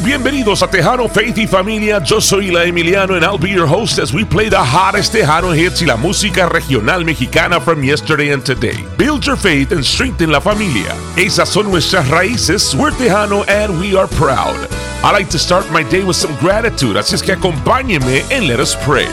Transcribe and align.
Bienvenidos 0.00 0.62
a 0.62 0.68
Tejano 0.68 1.08
Faith 1.08 1.38
y 1.38 1.46
Familia. 1.46 2.02
Yo 2.02 2.20
soy 2.20 2.50
la 2.50 2.64
Emiliano 2.64 3.14
and 3.14 3.24
I'll 3.24 3.38
be 3.38 3.50
your 3.50 3.66
host 3.66 3.98
as 3.98 4.12
we 4.12 4.24
play 4.24 4.48
the 4.48 4.56
hottest 4.56 5.12
Tejano 5.12 5.52
hits 5.52 5.80
y 5.80 5.86
la 5.86 5.96
música 5.96 6.48
regional 6.48 7.04
mexicana 7.04 7.60
from 7.60 7.82
yesterday 7.82 8.32
and 8.32 8.44
today. 8.44 8.84
Build 8.98 9.24
your 9.26 9.36
faith 9.36 9.72
and 9.72 9.84
strengthen 9.84 10.30
la 10.30 10.40
familia. 10.40 10.94
Esas 11.16 11.48
son 11.48 11.70
nuestras 11.70 12.08
raíces. 12.10 12.74
We're 12.74 12.92
Tejano 12.92 13.44
and 13.48 13.80
we 13.80 13.96
are 13.96 14.06
proud. 14.06 14.56
I 15.02 15.12
like 15.12 15.30
to 15.30 15.38
start 15.38 15.70
my 15.70 15.82
day 15.84 16.04
with 16.04 16.16
some 16.16 16.34
gratitude, 16.40 16.96
así 16.96 17.14
es 17.14 17.22
que 17.22 17.32
acompáñeme 17.32 18.22
and 18.30 18.46
let 18.48 18.60
us 18.60 18.76
pray. 18.84 19.08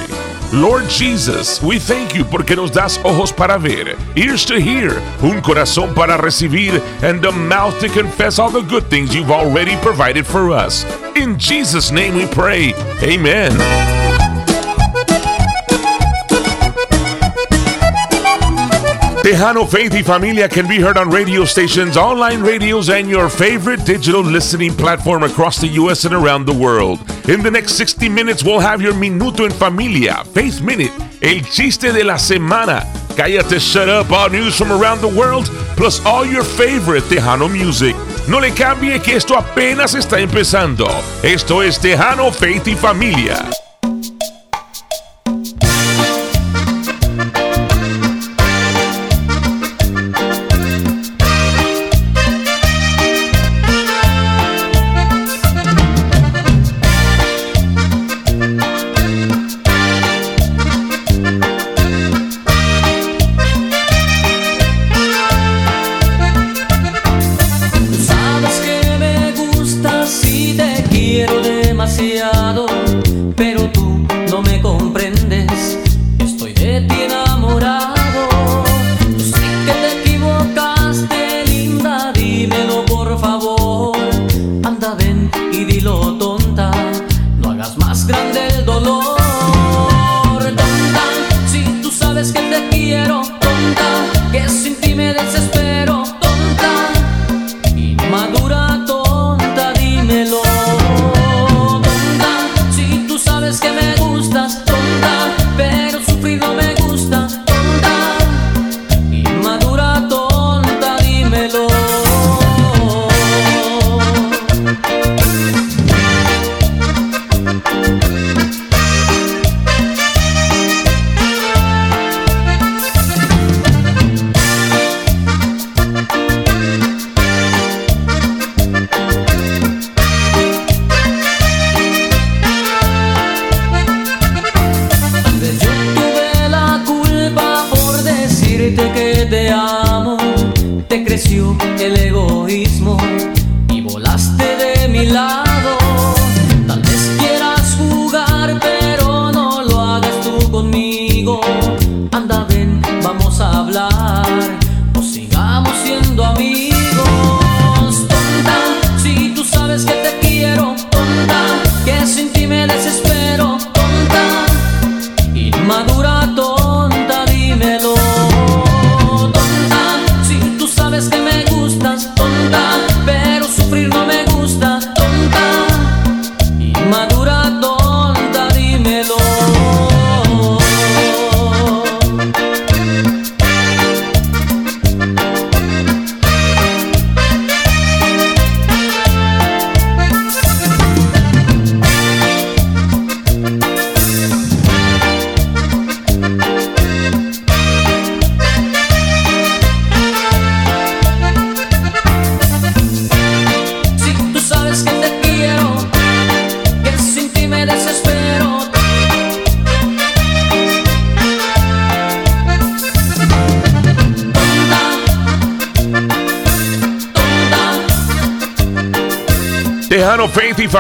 Lord 0.54 0.88
Jesus, 0.88 1.60
we 1.64 1.80
thank 1.80 2.14
you 2.14 2.24
porque 2.24 2.56
nos 2.56 2.72
das 2.72 3.00
ojos 3.04 3.32
para 3.32 3.58
ver, 3.58 3.98
ears 4.16 4.46
to 4.46 4.60
hear, 4.60 4.92
un 5.24 5.42
corazón 5.42 5.96
para 5.96 6.16
recibir, 6.16 6.80
and 7.02 7.26
a 7.26 7.32
mouth 7.32 7.80
to 7.80 7.90
confess 7.90 8.38
all 8.38 8.52
the 8.52 8.62
good 8.62 8.84
things 8.86 9.16
you've 9.16 9.32
already 9.32 9.76
provided 9.78 10.28
for 10.28 10.52
us. 10.52 10.86
In 11.16 11.40
Jesus' 11.40 11.92
name 11.92 12.14
we 12.14 12.28
pray. 12.28 12.76
Amen. 13.02 14.13
Tejano 19.24 19.66
Faith 19.66 19.94
y 19.94 20.04
Familia 20.04 20.50
can 20.50 20.68
be 20.68 20.82
heard 20.82 20.98
on 20.98 21.10
radio 21.10 21.46
stations, 21.46 21.96
online 21.96 22.42
radios, 22.42 22.90
and 22.90 23.10
your 23.10 23.30
favorite 23.30 23.86
digital 23.86 24.22
listening 24.22 24.74
platform 24.74 25.24
across 25.24 25.62
the 25.62 25.68
U.S. 25.80 26.04
and 26.04 26.14
around 26.14 26.46
the 26.46 26.54
world. 26.54 27.00
In 27.30 27.42
the 27.42 27.50
next 27.50 27.76
60 27.76 28.10
minutes, 28.10 28.44
we'll 28.44 28.60
have 28.60 28.82
your 28.82 28.92
Minuto 28.94 29.46
en 29.46 29.52
Familia, 29.52 30.26
Faith 30.34 30.60
Minute, 30.60 30.92
El 31.22 31.40
Chiste 31.40 31.94
de 31.94 32.04
la 32.04 32.18
Semana, 32.18 32.84
Cállate 33.16 33.62
Shut 33.62 33.88
Up, 33.88 34.12
all 34.12 34.30
news 34.30 34.58
from 34.58 34.74
around 34.74 35.00
the 35.00 35.08
world, 35.08 35.46
plus 35.78 36.06
all 36.06 36.26
your 36.26 36.44
favorite 36.44 37.04
Tejano 37.06 37.50
music. 37.50 37.96
No 38.28 38.40
le 38.40 38.52
cambie 38.52 39.02
que 39.02 39.16
esto 39.16 39.38
apenas 39.38 39.96
está 39.96 40.20
empezando. 40.20 40.86
Esto 41.24 41.62
es 41.62 41.80
Tejano 41.80 42.30
Faith 42.30 42.68
y 42.68 42.76
Familia. 42.76 43.63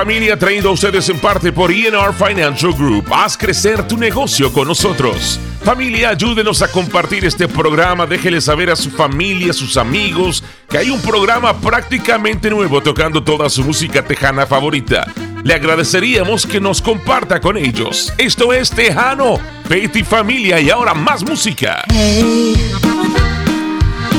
Familia 0.03 0.37
traído 0.37 0.67
a 0.67 0.73
ustedes 0.73 1.07
en 1.07 1.17
parte 1.17 1.53
por 1.53 1.71
ENR 1.71 2.13
Financial 2.13 2.73
Group. 2.73 3.05
Haz 3.09 3.37
crecer 3.37 3.87
tu 3.87 3.95
negocio 3.95 4.51
con 4.51 4.67
nosotros. 4.67 5.39
Familia, 5.63 6.09
ayúdenos 6.09 6.61
a 6.61 6.69
compartir 6.69 7.23
este 7.23 7.47
programa. 7.47 8.05
Déjele 8.05 8.41
saber 8.41 8.69
a 8.69 8.75
su 8.75 8.91
familia, 8.91 9.51
a 9.51 9.53
sus 9.53 9.77
amigos, 9.77 10.43
que 10.69 10.77
hay 10.77 10.89
un 10.89 11.01
programa 11.01 11.57
prácticamente 11.57 12.49
nuevo 12.49 12.83
tocando 12.83 13.23
toda 13.23 13.49
su 13.49 13.63
música 13.63 14.03
tejana 14.03 14.45
favorita. 14.45 15.07
Le 15.41 15.53
agradeceríamos 15.53 16.45
que 16.45 16.59
nos 16.59 16.81
comparta 16.81 17.39
con 17.39 17.55
ellos. 17.55 18.13
Esto 18.17 18.51
es 18.51 18.71
Tejano, 18.71 19.39
Faith 19.69 19.95
y 19.95 20.03
Familia 20.03 20.59
y 20.59 20.69
ahora 20.69 20.93
más 20.93 21.23
música. 21.23 21.81
Hey, 21.87 22.55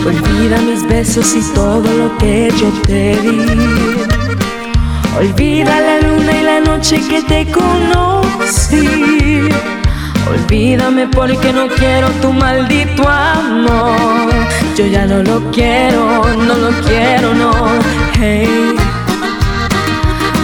olvida 0.07 0.59
mis 0.63 0.89
besos 0.89 1.35
y 1.37 1.55
todo 1.55 1.83
lo 1.83 2.17
que 2.17 2.51
yo 2.59 2.73
te 2.87 3.21
di. 3.21 3.94
Olvida 5.17 5.81
la 5.81 6.01
luna 6.01 6.33
y 6.33 6.43
la 6.43 6.61
noche 6.61 7.01
que 7.09 7.23
te 7.23 7.47
conocí. 7.53 9.49
Olvídame 10.29 11.07
porque 11.07 11.53
no 11.53 11.69
quiero 11.69 12.09
tu 12.21 12.33
maldito 12.33 13.09
amor. 13.09 14.33
Yo 14.77 14.87
ya 14.87 15.07
no 15.07 15.23
lo 15.23 15.51
quiero, 15.53 16.25
no 16.37 16.55
lo 16.55 16.71
quiero, 16.83 17.33
no. 17.33 17.53
Hey. 18.19 18.75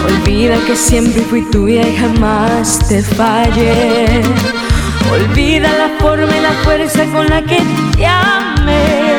Olvida 0.05 0.55
que 0.65 0.75
siempre 0.75 1.21
fui 1.23 1.41
tuya 1.51 1.85
y 1.87 1.95
jamás 1.97 2.79
te 2.87 3.01
fallé. 3.01 4.21
Olvida 5.11 5.67
la 5.67 5.89
forma 5.99 6.37
y 6.37 6.41
la 6.41 6.53
fuerza 6.63 7.03
con 7.07 7.27
la 7.27 7.41
que 7.41 7.61
te 7.97 8.05
amé. 8.05 9.17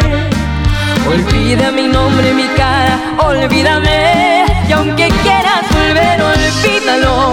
Olvida 1.06 1.70
mi 1.72 1.88
nombre, 1.88 2.32
mi 2.32 2.46
cara, 2.56 2.98
olvídame. 3.18 4.31
Y 4.72 4.74
aunque 4.74 5.08
quieras 5.22 5.64
volver, 5.70 6.22
olvídalo. 6.22 7.32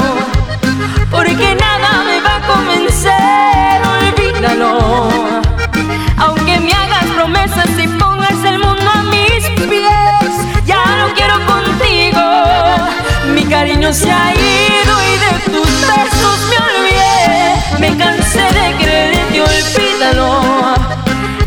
Porque 1.09 1.55
nada 1.55 2.03
me 2.03 2.19
va 2.19 2.35
a 2.35 2.41
convencer, 2.41 3.81
olvídalo. 3.97 5.39
Aunque 6.17 6.59
me 6.59 6.73
hagas 6.73 7.05
promesas 7.15 7.69
y 7.81 7.87
pongas 7.87 8.43
el 8.43 8.59
mundo 8.59 8.91
a 8.93 9.03
mis 9.03 9.47
pies, 9.69 10.31
ya 10.65 10.83
no 10.97 11.13
quiero 11.13 11.35
contigo. 11.45 12.21
Mi 13.33 13.45
cariño 13.45 13.93
se 13.93 14.11
ha 14.11 14.33
ido 14.33 14.93
y 15.07 15.17
de 15.23 15.31
tus 15.53 15.71
besos 15.87 16.39
me 16.49 16.57
olvidé. 16.67 17.79
Me 17.79 17.95
cansé 17.95 18.41
de 18.59 18.75
creerte, 18.83 19.41
olvídalo. 19.41 20.75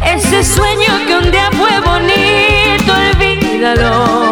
Ese 0.07 0.43
sueño 0.43 1.07
que 1.07 1.17
un 1.17 1.31
día 1.31 1.51
fue 1.53 1.79
bonito, 1.81 2.95
olvídalo. 2.95 4.32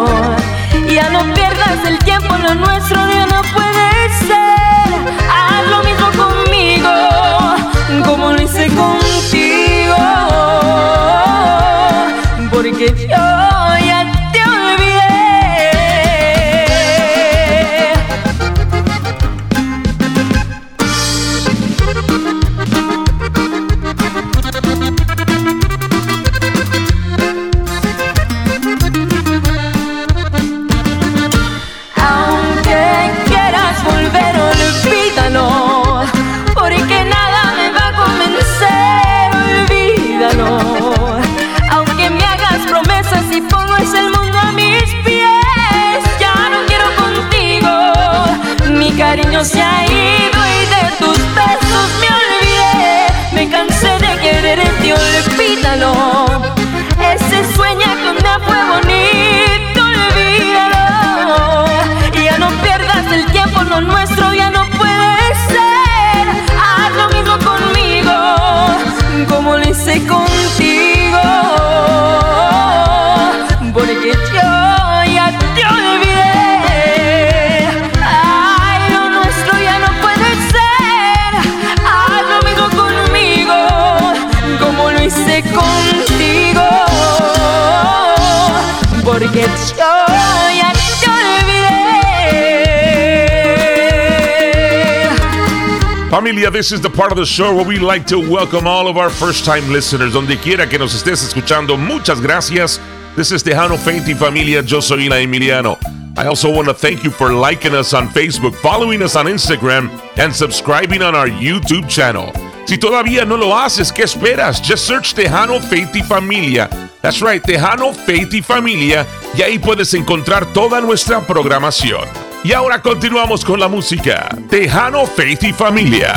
This 96.51 96.71
is 96.71 96.81
the 96.81 96.89
part 96.89 97.11
of 97.11 97.17
the 97.17 97.25
show 97.25 97.55
where 97.55 97.65
we 97.65 97.79
like 97.79 98.05
to 98.07 98.19
welcome 98.19 98.67
all 98.67 98.87
of 98.87 98.97
our 98.97 99.09
first 99.09 99.45
time 99.45 99.69
listeners. 99.71 100.13
Donde 100.13 100.37
quiera 100.41 100.67
que 100.67 100.77
nos 100.77 100.93
estés 100.93 101.23
escuchando, 101.23 101.77
muchas 101.77 102.21
gracias. 102.21 102.79
This 103.15 103.31
is 103.31 103.43
Tejano 103.43 103.77
Faith 103.77 104.07
y 104.07 104.13
Familia. 104.13 104.61
Yo 104.61 104.81
soy 104.81 105.07
la 105.07 105.17
Emiliano. 105.17 105.77
I 106.17 106.27
also 106.27 106.51
want 106.51 106.67
to 106.67 106.73
thank 106.73 107.03
you 107.03 107.09
for 107.09 107.31
liking 107.31 107.73
us 107.73 107.93
on 107.93 108.09
Facebook, 108.09 108.53
following 108.55 109.01
us 109.01 109.15
on 109.15 109.27
Instagram, 109.27 109.89
and 110.17 110.35
subscribing 110.35 111.01
on 111.01 111.15
our 111.15 111.27
YouTube 111.27 111.87
channel. 111.87 112.33
Si 112.65 112.77
todavía 112.77 113.25
no 113.25 113.37
lo 113.37 113.55
haces, 113.57 113.91
¿qué 113.91 114.03
esperas? 114.03 114.61
Just 114.61 114.85
search 114.85 115.13
Tejano 115.13 115.59
Faith 115.59 115.95
y 115.95 116.01
Familia. 116.01 116.69
That's 117.01 117.21
right, 117.21 117.41
Tejano 117.41 117.93
Faith 117.93 118.33
y 118.33 118.41
Familia. 118.41 119.05
Y 119.37 119.41
ahí 119.41 119.57
puedes 119.57 119.93
encontrar 119.93 120.45
toda 120.53 120.81
nuestra 120.81 121.21
programación. 121.21 122.30
Y 122.43 122.53
ahora 122.53 122.81
continuamos 122.81 123.45
con 123.45 123.59
la 123.59 123.67
música. 123.67 124.29
Tejano 124.49 125.05
Faith 125.05 125.43
y 125.43 125.53
Familia. 125.53 126.13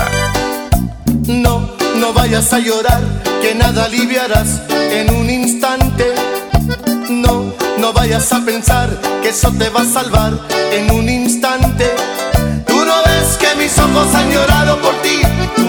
No, 1.26 1.70
no 1.96 2.12
vayas 2.12 2.52
a 2.52 2.58
llorar, 2.58 3.02
que 3.42 3.54
nada 3.54 3.84
aliviarás 3.84 4.62
en 4.70 5.14
un 5.14 5.28
instante. 5.28 6.14
No, 7.10 7.52
no 7.78 7.92
vayas 7.92 8.32
a 8.32 8.44
pensar 8.44 8.88
que 9.22 9.28
eso 9.30 9.52
te 9.58 9.68
va 9.68 9.82
a 9.82 9.84
salvar 9.84 10.32
en 10.72 10.90
un 10.90 11.08
instante. 11.08 11.90
Tú 12.66 12.84
no 12.84 12.94
ves 13.04 13.36
que 13.38 13.62
mis 13.62 13.78
ojos 13.78 14.14
han 14.14 14.30
llorado 14.30 14.80
por 14.80 14.94
ti 15.02 15.20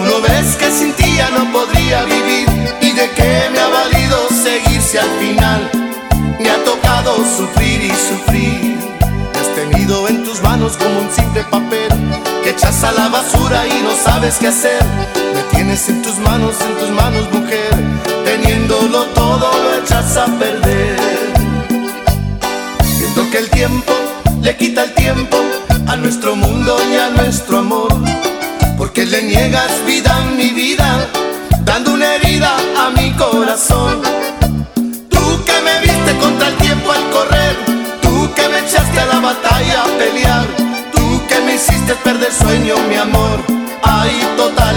no 0.06 0.20
ves 0.20 0.56
que 0.56 0.70
sin 0.70 0.92
ti 0.92 1.16
ya 1.16 1.30
no 1.30 1.50
podría 1.52 2.04
vivir 2.04 2.48
y 2.80 2.92
de 2.92 3.10
qué 3.10 3.48
me 3.52 3.58
ha 3.58 3.68
valido 3.68 4.28
seguirse 4.30 4.98
al 4.98 5.10
final. 5.18 5.70
Me 6.38 6.48
ha 6.48 6.62
tocado 6.64 7.16
sufrir 7.36 7.82
y 7.82 7.90
sufrir. 7.90 8.85
En 9.72 10.22
tus 10.24 10.42
manos 10.42 10.76
como 10.76 11.00
un 11.00 11.10
simple 11.10 11.42
papel 11.44 11.88
que 12.42 12.50
echas 12.50 12.84
a 12.84 12.92
la 12.92 13.08
basura 13.08 13.66
y 13.66 13.82
no 13.82 13.90
sabes 13.94 14.36
qué 14.38 14.48
hacer. 14.48 14.82
Me 15.34 15.42
tienes 15.54 15.88
en 15.88 16.02
tus 16.02 16.18
manos, 16.18 16.54
en 16.60 16.76
tus 16.78 16.90
manos, 16.90 17.32
mujer. 17.32 17.74
Teniéndolo 18.24 19.04
todo 19.06 19.50
lo 19.50 19.74
echas 19.82 20.16
a 20.16 20.26
perder. 20.26 20.96
Siento 22.98 23.30
que 23.30 23.38
el 23.38 23.50
tiempo 23.50 23.92
le 24.42 24.56
quita 24.56 24.84
el 24.84 24.94
tiempo 24.94 25.38
a 25.88 25.96
nuestro 25.96 26.36
mundo 26.36 26.76
y 26.92 26.96
a 26.96 27.10
nuestro 27.10 27.58
amor 27.58 27.92
porque 28.76 29.04
le 29.06 29.22
niegas 29.22 29.84
vida 29.86 30.16
a 30.16 30.24
mi 30.32 30.50
vida, 30.50 31.08
dando 31.64 31.94
una 31.94 32.14
herida 32.14 32.56
a 32.78 32.90
mi 32.90 33.12
corazón. 33.12 34.15
Hiciste 41.86 41.94
perder 42.02 42.32
sueño, 42.32 42.74
mi 42.88 42.96
amor. 42.96 43.40
Ay, 43.82 44.20
total, 44.36 44.74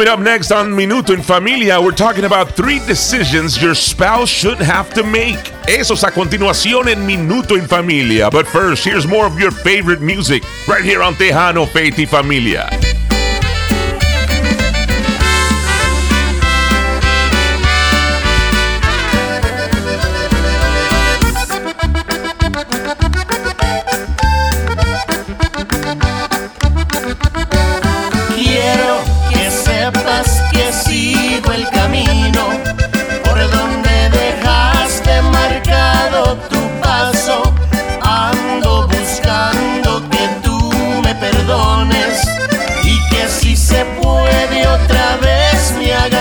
Coming 0.00 0.12
up 0.14 0.20
next 0.20 0.50
on 0.50 0.70
Minuto 0.70 1.12
en 1.12 1.22
Familia, 1.22 1.78
we're 1.78 1.90
talking 1.90 2.24
about 2.24 2.52
three 2.52 2.78
decisions 2.86 3.60
your 3.60 3.74
spouse 3.74 4.30
shouldn't 4.30 4.62
have 4.62 4.94
to 4.94 5.02
make. 5.02 5.52
Eso 5.68 5.92
es 5.92 6.04
a 6.04 6.10
continuación 6.10 6.88
en 6.88 7.06
Minuto 7.06 7.54
en 7.54 7.68
Familia. 7.68 8.30
But 8.30 8.46
first, 8.46 8.82
here's 8.82 9.06
more 9.06 9.26
of 9.26 9.38
your 9.38 9.50
favorite 9.50 10.00
music 10.00 10.42
right 10.66 10.82
here 10.82 11.02
on 11.02 11.16
Tejano 11.16 11.68
Faith 11.68 11.98
y 11.98 12.06
Familia. 12.06 12.89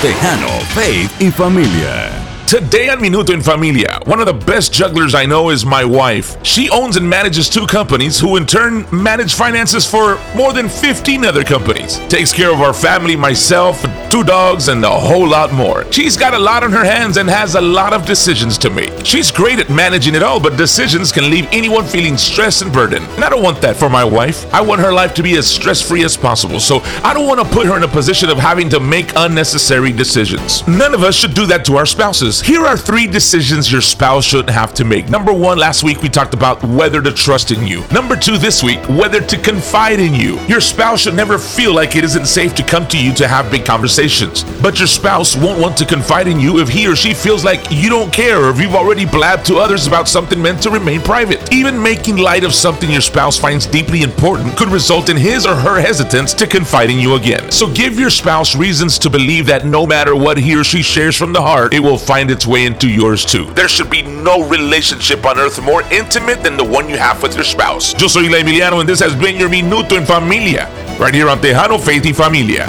Tejano, 0.00 0.60
Faith 0.74 1.10
y 1.18 1.28
Familia. 1.32 2.10
Today 2.46 2.88
on 2.90 3.00
Minuto 3.00 3.32
en 3.32 3.42
Familia, 3.42 3.87
one 4.08 4.20
of 4.20 4.26
the 4.26 4.46
best 4.46 4.72
jugglers 4.72 5.14
I 5.14 5.26
know 5.26 5.50
is 5.50 5.66
my 5.66 5.84
wife. 5.84 6.42
She 6.42 6.70
owns 6.70 6.96
and 6.96 7.06
manages 7.06 7.46
two 7.46 7.66
companies 7.66 8.18
who 8.18 8.38
in 8.38 8.46
turn 8.46 8.86
manage 8.90 9.34
finances 9.34 9.84
for 9.84 10.18
more 10.34 10.54
than 10.54 10.66
15 10.66 11.26
other 11.26 11.44
companies. 11.44 11.98
Takes 12.08 12.32
care 12.32 12.50
of 12.50 12.62
our 12.62 12.72
family, 12.72 13.16
myself, 13.16 13.82
two 14.10 14.24
dogs, 14.24 14.68
and 14.68 14.82
a 14.82 14.88
whole 14.88 15.28
lot 15.28 15.52
more. 15.52 15.84
She's 15.92 16.16
got 16.16 16.32
a 16.32 16.38
lot 16.38 16.64
on 16.64 16.72
her 16.72 16.84
hands 16.84 17.18
and 17.18 17.28
has 17.28 17.54
a 17.54 17.60
lot 17.60 17.92
of 17.92 18.06
decisions 18.06 18.56
to 18.58 18.70
make. 18.70 19.04
She's 19.04 19.30
great 19.30 19.58
at 19.58 19.68
managing 19.68 20.14
it 20.14 20.22
all, 20.22 20.40
but 20.40 20.56
decisions 20.56 21.12
can 21.12 21.30
leave 21.30 21.46
anyone 21.52 21.84
feeling 21.84 22.16
stressed 22.16 22.62
and 22.62 22.72
burdened. 22.72 23.04
And 23.08 23.24
I 23.24 23.28
don't 23.28 23.42
want 23.42 23.60
that 23.60 23.76
for 23.76 23.90
my 23.90 24.04
wife. 24.04 24.50
I 24.54 24.62
want 24.62 24.80
her 24.80 24.92
life 24.92 25.12
to 25.14 25.22
be 25.22 25.36
as 25.36 25.46
stress 25.46 25.86
free 25.86 26.02
as 26.04 26.16
possible, 26.16 26.60
so 26.60 26.80
I 27.04 27.12
don't 27.12 27.26
want 27.26 27.46
to 27.46 27.54
put 27.54 27.66
her 27.66 27.76
in 27.76 27.82
a 27.82 27.88
position 27.88 28.30
of 28.30 28.38
having 28.38 28.70
to 28.70 28.80
make 28.80 29.12
unnecessary 29.16 29.92
decisions. 29.92 30.66
None 30.66 30.94
of 30.94 31.02
us 31.02 31.14
should 31.14 31.34
do 31.34 31.44
that 31.44 31.66
to 31.66 31.76
our 31.76 31.84
spouses. 31.84 32.40
Here 32.40 32.64
are 32.64 32.78
three 32.78 33.06
decisions 33.06 33.70
your 33.70 33.82
spouse 33.82 33.97
shouldn't 33.98 34.50
have 34.50 34.72
to 34.74 34.84
make. 34.84 35.08
Number 35.08 35.32
one, 35.32 35.58
last 35.58 35.82
week 35.82 36.02
we 36.02 36.08
talked 36.08 36.34
about 36.34 36.62
whether 36.62 37.02
to 37.02 37.12
trust 37.12 37.50
in 37.50 37.66
you. 37.66 37.84
Number 37.92 38.16
two, 38.16 38.38
this 38.38 38.62
week, 38.62 38.78
whether 38.88 39.20
to 39.20 39.38
confide 39.38 40.00
in 40.00 40.14
you. 40.14 40.38
Your 40.46 40.60
spouse 40.60 41.00
should 41.00 41.14
never 41.14 41.36
feel 41.38 41.74
like 41.74 41.96
it 41.96 42.04
isn't 42.04 42.26
safe 42.26 42.54
to 42.54 42.62
come 42.62 42.86
to 42.88 42.98
you 42.98 43.12
to 43.14 43.26
have 43.26 43.50
big 43.50 43.64
conversations. 43.64 44.44
But 44.62 44.78
your 44.78 44.86
spouse 44.86 45.36
won't 45.36 45.60
want 45.60 45.76
to 45.78 45.84
confide 45.84 46.28
in 46.28 46.38
you 46.40 46.60
if 46.60 46.68
he 46.68 46.86
or 46.86 46.96
she 46.96 47.12
feels 47.12 47.44
like 47.44 47.70
you 47.70 47.90
don't 47.90 48.12
care 48.12 48.44
or 48.44 48.50
if 48.50 48.60
you've 48.60 48.74
already 48.74 49.04
blabbed 49.04 49.46
to 49.46 49.56
others 49.56 49.86
about 49.86 50.08
something 50.08 50.40
meant 50.40 50.62
to 50.62 50.70
remain 50.70 51.00
private. 51.00 51.52
Even 51.52 51.82
making 51.82 52.16
light 52.16 52.44
of 52.44 52.54
something 52.54 52.90
your 52.90 53.00
spouse 53.00 53.38
finds 53.38 53.66
deeply 53.66 54.02
important 54.02 54.56
could 54.56 54.68
result 54.68 55.08
in 55.08 55.16
his 55.16 55.44
or 55.44 55.54
her 55.54 55.80
hesitance 55.80 56.34
to 56.34 56.46
confide 56.46 56.90
in 56.90 56.98
you 56.98 57.14
again. 57.14 57.50
So 57.50 57.72
give 57.72 57.98
your 57.98 58.10
spouse 58.10 58.54
reasons 58.54 58.98
to 59.00 59.10
believe 59.10 59.46
that 59.46 59.66
no 59.66 59.86
matter 59.86 60.14
what 60.14 60.38
he 60.38 60.56
or 60.56 60.64
she 60.64 60.82
shares 60.82 61.16
from 61.16 61.32
the 61.32 61.42
heart, 61.42 61.74
it 61.74 61.80
will 61.80 61.98
find 61.98 62.30
its 62.30 62.46
way 62.46 62.64
into 62.64 62.88
yours 62.88 63.24
too. 63.24 63.44
There 63.54 63.68
should 63.68 63.87
be 63.90 64.02
no 64.02 64.46
relationship 64.48 65.24
on 65.24 65.38
earth 65.38 65.62
more 65.62 65.82
intimate 65.92 66.42
than 66.42 66.56
the 66.56 66.64
one 66.64 66.88
you 66.88 66.96
have 66.96 67.22
with 67.22 67.34
your 67.34 67.44
spouse. 67.44 67.98
Yo 68.00 68.08
soy 68.08 68.22
La 68.28 68.38
Emiliano 68.38 68.80
and 68.80 68.88
this 68.88 69.00
has 69.00 69.14
been 69.14 69.36
your 69.36 69.48
Minuto 69.48 69.96
en 69.96 70.06
Familia, 70.06 70.68
right 70.98 71.14
here 71.14 71.28
on 71.28 71.38
Tejano 71.38 71.78
Faith 71.80 72.04
y 72.04 72.12
Familia. 72.12 72.66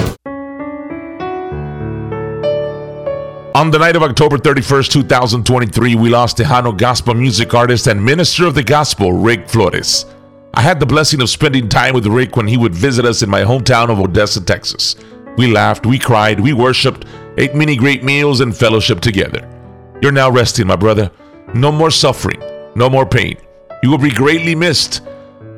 On 3.56 3.72
the 3.72 3.80
night 3.80 3.96
of 3.96 4.04
October 4.04 4.38
31st, 4.38 4.92
2023, 4.92 5.96
we 5.96 6.10
lost 6.10 6.38
Tejano 6.38 6.78
gospel 6.78 7.14
music 7.14 7.54
artist 7.54 7.88
and 7.88 8.04
minister 8.04 8.46
of 8.46 8.56
the 8.56 8.64
gospel, 8.64 9.12
Rick 9.12 9.50
Flores. 9.50 10.06
I 10.54 10.62
had 10.62 10.80
the 10.80 10.86
blessing 10.86 11.22
of 11.22 11.30
spending 11.30 11.68
time 11.68 11.94
with 11.94 12.06
Rick 12.06 12.36
when 12.38 12.48
he 12.48 12.58
would 12.58 12.74
visit 12.74 13.06
us 13.06 13.22
in 13.22 13.30
my 13.30 13.42
hometown 13.42 13.90
of 13.90 14.00
Odessa, 14.00 14.40
Texas. 14.40 14.96
We 15.38 15.48
laughed, 15.48 15.86
we 15.86 16.00
cried, 16.00 16.40
we 16.40 16.54
worshiped, 16.54 17.06
ate 17.38 17.56
many 17.56 17.76
great 17.76 18.04
meals, 18.04 18.40
and 18.40 18.56
fellowship 18.56 19.00
together. 19.02 19.59
You're 20.02 20.12
now 20.14 20.30
resting, 20.32 20.68
my 20.68 20.78
brother. 20.78 21.12
No 21.54 21.72
more 21.72 21.92
suffering, 21.92 22.40
no 22.76 22.90
more 22.90 23.06
pain. 23.06 23.36
You 23.84 23.90
will 23.90 23.98
be 23.98 24.12
greatly 24.12 24.56
missed. 24.56 25.02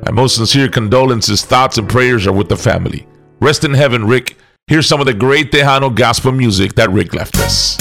My 0.04 0.10
most 0.10 0.36
sincere 0.36 0.68
condolences, 0.68 1.44
thoughts, 1.44 1.78
and 1.78 1.88
prayers 1.88 2.26
are 2.26 2.32
with 2.32 2.48
the 2.48 2.56
family. 2.56 3.06
Rest 3.40 3.64
in 3.64 3.74
heaven, 3.74 4.06
Rick. 4.06 4.36
Here's 4.66 4.86
some 4.86 5.00
of 5.00 5.06
the 5.06 5.14
great 5.14 5.52
Tejano 5.52 5.94
gospel 5.94 6.32
music 6.32 6.74
that 6.74 6.90
Rick 6.90 7.14
left 7.14 7.36
us. 7.38 7.76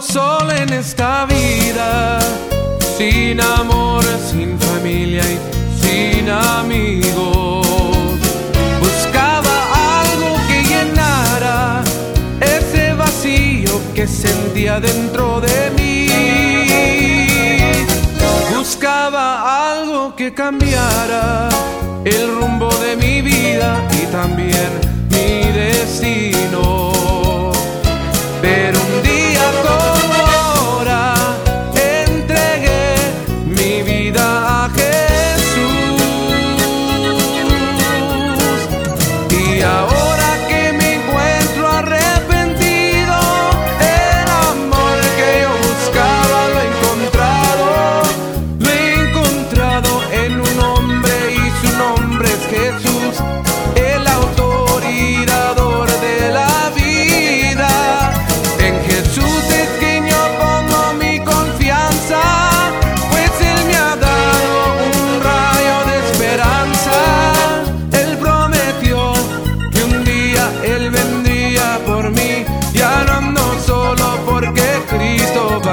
solo 0.00 0.52
en 0.52 0.72
esta 0.72 1.24
vida, 1.26 2.18
sin 2.98 3.40
amor, 3.40 4.04
sin 4.30 4.58
familia 4.58 5.22
y 5.24 5.38
sin 5.80 6.28
amigos. 6.28 7.66
Buscaba 8.80 10.02
algo 10.02 10.36
que 10.48 10.62
llenara 10.64 11.82
ese 12.40 12.92
vacío 12.94 13.80
que 13.94 14.06
sentía 14.06 14.80
dentro 14.80 15.40
de 15.40 15.70
mí. 15.76 16.08
Buscaba 18.56 19.72
algo 19.72 20.14
que 20.14 20.34
cambiara 20.34 21.48
el 22.04 22.28
rumbo 22.38 22.68
de 22.76 22.96
mi 22.96 23.22
vida 23.22 23.82
y 24.02 24.06
también 24.06 24.70
mi 25.10 25.50
destino. 25.52 26.92
Pero 28.42 28.85
go. 29.52 29.95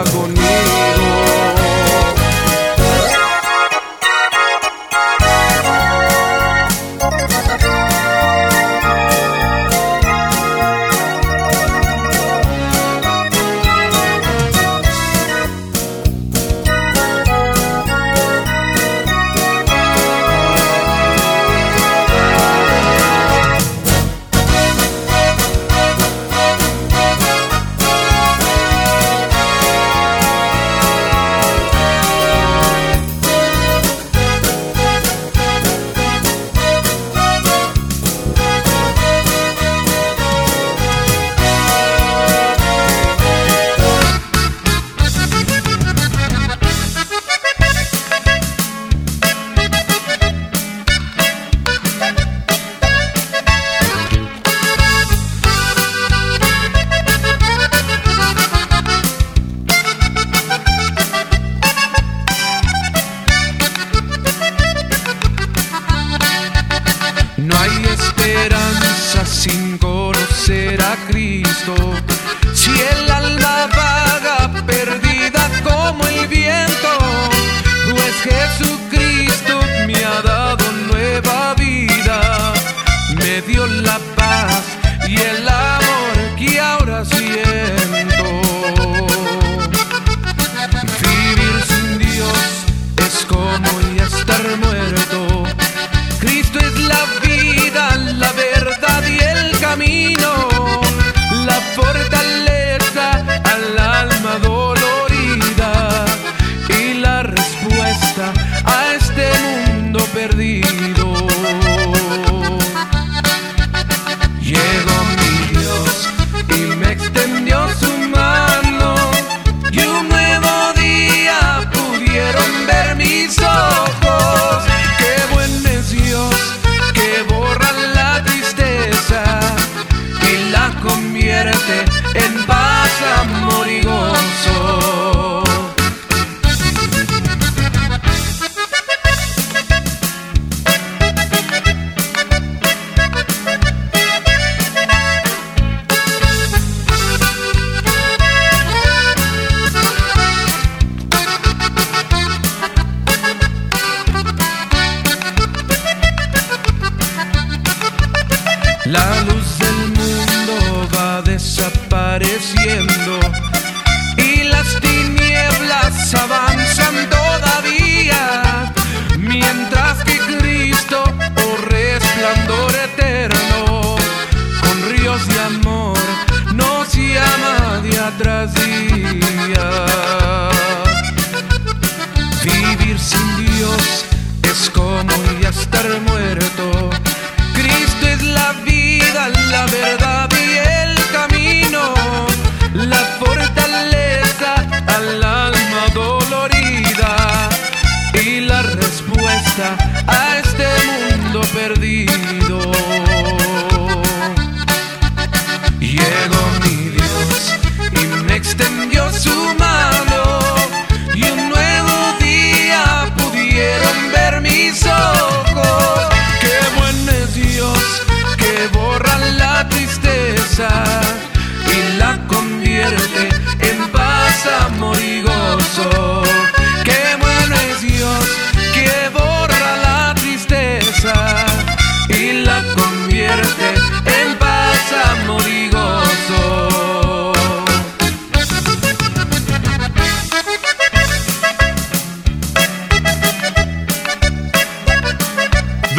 agonía. 0.04 0.42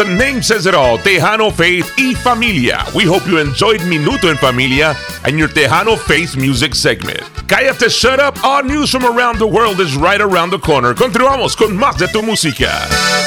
Name 0.03 0.43
says 0.43 0.67
it 0.67 0.75
all 0.75 0.99
Tejano 0.99 1.53
Faith 1.53 1.89
y 1.97 2.15
Familia. 2.15 2.85
We 2.97 3.05
hope 3.05 3.25
you 3.29 3.39
enjoyed 3.39 3.81
Minuto 3.83 4.29
en 4.29 4.37
Familia 4.37 4.97
and 5.25 5.39
your 5.39 5.47
Tejano 5.47 5.97
Faith 5.97 6.37
music 6.37 6.75
segment. 6.75 7.21
Cállate, 7.47 7.89
shut 7.89 8.19
up. 8.19 8.43
All 8.43 8.65
news 8.65 8.91
from 8.91 9.05
around 9.05 9.39
the 9.39 9.47
world 9.47 9.79
is 9.79 9.97
right 9.97 10.21
around 10.21 10.51
the 10.51 10.59
corner. 10.59 10.95
Continuamos 10.95 11.57
con 11.57 11.77
más 11.77 11.97
de 11.97 12.09
tu 12.09 12.23
música. 12.23 13.24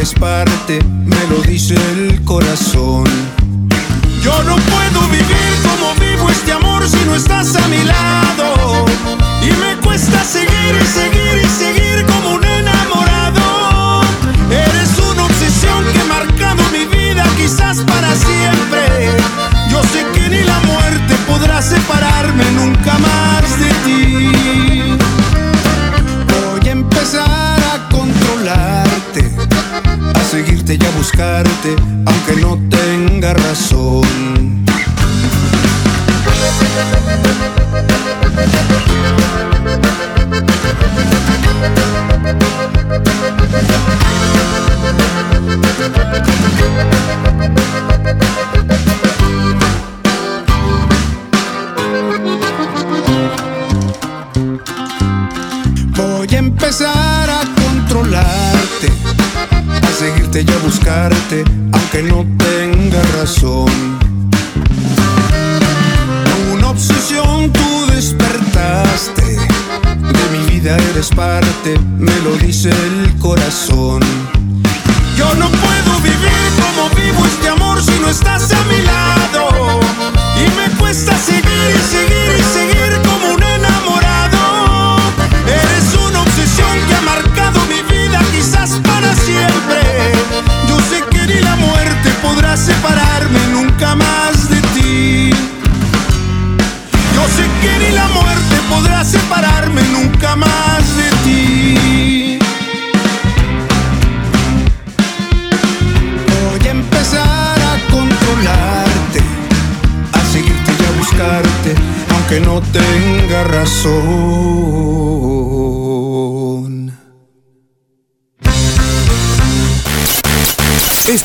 Eres 0.00 0.14
parte, 0.14 0.78
me 1.04 1.26
lo 1.28 1.42
dice 1.42 1.74
el 1.74 2.24
corazón. 2.24 3.04
Yo 4.22 4.32
no 4.44 4.56
puedo 4.56 5.00
vivir 5.08 5.52
como 5.62 5.94
vivo 5.96 6.30
este 6.30 6.52
amor 6.52 6.88
si 6.88 7.04
no 7.04 7.14
estás 7.14 7.54
a 7.54 7.68
mi 7.68 7.84
lado. 7.84 8.86
Y 9.42 9.50
me 9.60 9.76
cuesta 9.84 10.24
seguir 10.24 10.72
y 10.80 10.86
seguir 10.86 11.42
y 11.44 11.48
seguir 11.48 12.06
como 12.06 12.36
un 12.36 12.44
enamorado. 12.44 14.00
Eres 14.50 14.98
una 15.12 15.24
obsesión 15.24 15.84
que 15.92 16.00
ha 16.00 16.04
marcado 16.06 16.62
mi 16.72 16.86
vida 16.86 17.24
quizás 17.36 17.80
para 17.80 18.14
siempre. 18.14 19.10
Yo 19.70 19.82
sé 19.82 20.06
que 20.14 20.30
ni 20.30 20.42
la 20.44 20.60
muerte 20.60 21.14
podrá 21.28 21.60
separarme 21.60 22.44
nunca 22.52 22.96
más 22.98 23.60
de 23.60 23.68
ti. 23.84 24.69
A 30.70 30.72
seguirte 30.72 30.74
y 30.74 30.86
a 30.86 30.90
buscarte, 30.96 31.76
aunque 32.06 32.40
no 32.40 32.58
tenga 32.68 33.34
razón. 33.34 34.60
Aunque 61.32 62.02
no 62.02 62.26
tenga 62.38 63.02
razón. 63.20 63.70
Una 66.52 66.70
obsesión 66.70 67.52
tú 67.52 67.86
despertaste, 67.94 69.22
de 69.22 70.38
mi 70.38 70.50
vida 70.50 70.76
eres 70.90 71.10
parte, 71.10 71.78
me 71.98 72.16
lo 72.22 72.36
dice 72.36 72.70
el 72.70 73.16
corazón. 73.18 74.00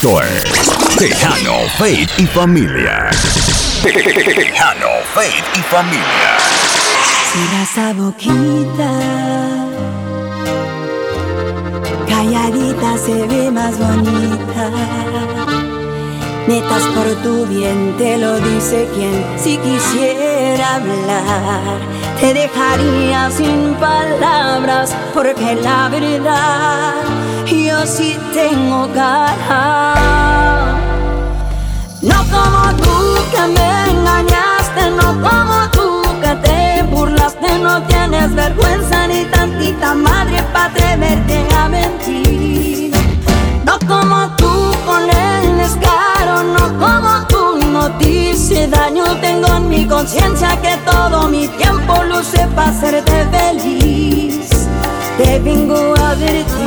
Tejano, 0.06 1.68
Faith 1.80 2.12
y 2.20 2.28
Familia. 2.28 3.10
Tejano, 3.82 4.90
Faith 5.16 5.44
y 5.56 5.62
Familia. 5.62 6.38
Cierra 7.32 7.64
esa 7.64 7.94
boquita, 7.94 8.92
calladita 12.08 12.98
se 13.04 13.26
ve 13.26 13.50
más 13.50 13.80
bonita. 13.80 14.70
Netas 16.46 16.84
por 16.94 17.08
tu 17.24 17.48
bien 17.48 17.96
te 17.98 18.20
lo 18.20 18.40
dice 18.40 18.88
quien 18.94 19.26
si 19.40 19.58
quisiera 19.58 20.76
hablar 20.76 21.80
te 22.20 22.34
dejaría 22.34 23.32
sin 23.32 23.74
palabras 23.76 24.96
porque 25.14 25.56
la 25.56 25.90
verdad 25.90 26.94
yo 27.80 27.86
sí 27.86 28.18
tengo 28.34 28.88
cara. 28.94 29.96
No 32.02 32.18
como 32.34 32.64
tú 32.78 32.98
que 33.32 33.42
me 33.56 33.92
engañaste, 33.92 34.84
no 34.92 35.08
como 35.28 35.70
tú 35.72 36.02
que 36.22 36.36
te 36.46 36.84
burlaste, 36.84 37.60
no 37.60 37.82
tienes 37.84 38.34
vergüenza 38.36 39.08
ni 39.08 39.26
tantita 39.26 39.94
madre 39.94 40.44
para 40.54 40.66
atreverte 40.66 41.48
a 41.58 41.68
mentir. 41.68 42.92
No 43.66 43.80
como 43.88 44.30
tú 44.38 44.54
con 44.86 45.04
el 45.04 45.58
descaro, 45.58 46.44
no 46.56 46.66
como 46.84 47.28
tú 47.28 47.66
no 47.68 47.92
te 47.98 48.10
hice 48.10 48.68
daño, 48.68 49.06
tengo 49.22 49.48
en 49.48 49.70
mi 49.70 49.88
conciencia 49.88 50.60
que 50.62 50.78
todo 50.90 51.28
mi 51.28 51.48
tiempo 51.48 52.04
luce 52.04 52.48
para 52.56 52.70
hacerte 52.70 53.28
feliz. 53.32 54.68
Te 55.18 55.40
vengo 55.40 55.96
a 55.98 56.10
advertir, 56.10 56.65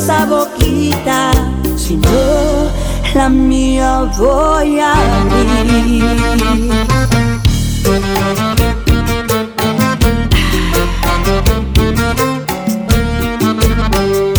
esa 0.00 0.24
boquita, 0.24 1.30
si 1.76 1.96
no 1.96 2.70
la 3.14 3.28
mía 3.28 4.10
voy 4.16 4.80
a 4.80 4.92
abrir. 5.20 6.04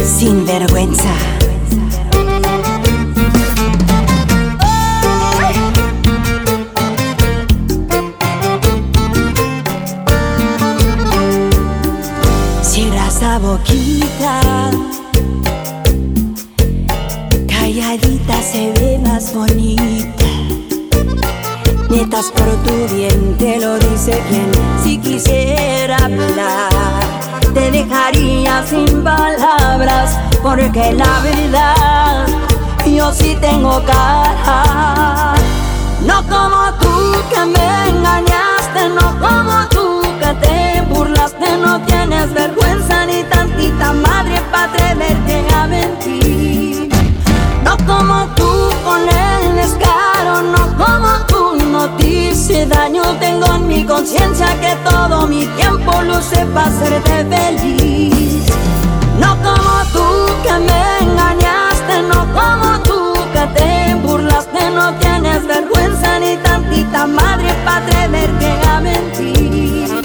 Sin 0.04 0.46
vergüenza. 0.48 1.14
Cierra 12.64 13.08
esa 13.08 13.38
boquita 13.38 14.72
se 18.52 18.72
ve 18.74 19.00
más 19.00 19.34
bonita. 19.34 20.26
Netas 21.90 22.32
por 22.32 22.50
tu 22.64 22.96
bien 22.96 23.38
te 23.38 23.60
lo 23.60 23.78
dice 23.80 24.22
quien 24.28 24.52
si 24.84 24.98
quisiera 24.98 25.98
hablar 25.98 26.70
te 27.54 27.72
dejaría 27.72 28.66
sin 28.68 29.04
palabras 29.04 30.18
porque 30.42 30.94
la 30.94 31.20
verdad 31.22 32.26
yo 32.86 33.14
sí 33.14 33.38
tengo 33.40 33.82
cara. 33.86 35.34
No 36.06 36.22
como 36.24 36.74
tú 36.82 37.14
que 37.34 37.46
me 37.46 37.90
engañaste, 37.90 38.90
no 38.90 39.18
como 39.20 39.68
tú 39.70 40.02
que 40.20 40.34
te 40.46 40.82
burlaste, 40.94 41.58
no 41.58 41.80
tienes 41.86 42.34
vergüenza 42.34 43.06
ni 43.06 43.24
tantita 43.24 43.94
madre 43.94 44.42
para 44.52 44.66
atreverte 44.66 45.46
a 45.54 45.68
mentir. 45.68 46.91
No 47.92 47.98
como 47.98 48.26
tú 48.36 48.70
con 48.86 49.02
el 49.02 49.56
descaro, 49.58 50.42
no 50.44 50.78
como 50.78 51.26
tú 51.28 51.58
no 51.66 51.90
te 51.98 52.08
hice 52.08 52.66
daño. 52.66 53.04
Tengo 53.20 53.46
en 53.54 53.68
mi 53.68 53.84
conciencia 53.84 54.48
que 54.62 54.78
todo 54.90 55.28
mi 55.28 55.46
tiempo 55.58 56.02
luce 56.02 56.46
para 56.54 56.68
hacerte 56.68 57.26
feliz. 57.26 58.46
No 59.20 59.36
como 59.44 59.74
tú 59.92 60.06
que 60.42 60.54
me 60.54 61.00
engañaste, 61.02 62.02
no 62.04 62.26
como 62.34 62.80
tú 62.80 63.14
que 63.34 63.60
te 63.60 63.96
burlaste, 63.96 64.70
no 64.72 64.94
tienes 64.94 65.46
vergüenza 65.46 66.18
ni 66.20 66.38
tantita 66.38 67.06
madre 67.06 67.54
para 67.66 67.86
atreverte 67.86 68.52
a 68.70 68.80
mentir. 68.80 70.02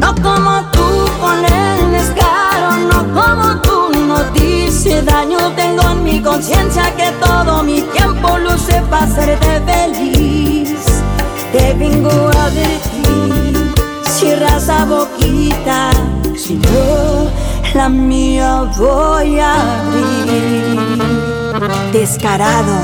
No 0.00 0.14
como 0.16 0.62
tú 0.72 1.08
con 1.20 1.44
el 1.44 1.92
descaro, 1.92 2.76
no 2.90 3.14
como 3.14 3.60
tú 3.62 3.73
nos 4.14 4.32
dice 4.32 5.02
daño 5.02 5.38
tengo 5.56 5.82
en 5.90 6.04
mi 6.04 6.20
conciencia 6.22 6.84
que 6.96 7.10
todo 7.20 7.62
mi 7.62 7.80
tiempo 7.82 8.38
lo 8.38 8.54
usé 8.54 8.80
para 8.90 9.04
hacerte 9.04 9.60
feliz. 9.66 10.70
Te 11.52 11.74
vengo 11.74 12.10
a 12.10 12.44
advertir, 12.44 13.74
cierra 14.02 14.56
esa 14.56 14.84
boquita, 14.84 15.90
si 16.36 16.60
yo 16.60 17.30
la 17.74 17.88
mía 17.88 18.62
voy 18.76 19.40
a 19.40 19.52
abrir. 19.80 20.78
Descarado, 21.92 22.76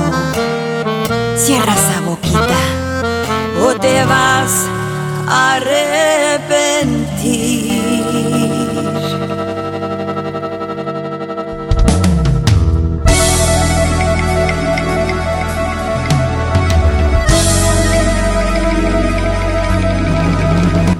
cierra 1.36 1.74
esa 1.74 2.00
boquita 2.06 2.60
o 3.64 3.74
te 3.74 4.04
vas 4.04 4.52
a 5.28 5.54
arrepentir. 5.54 6.69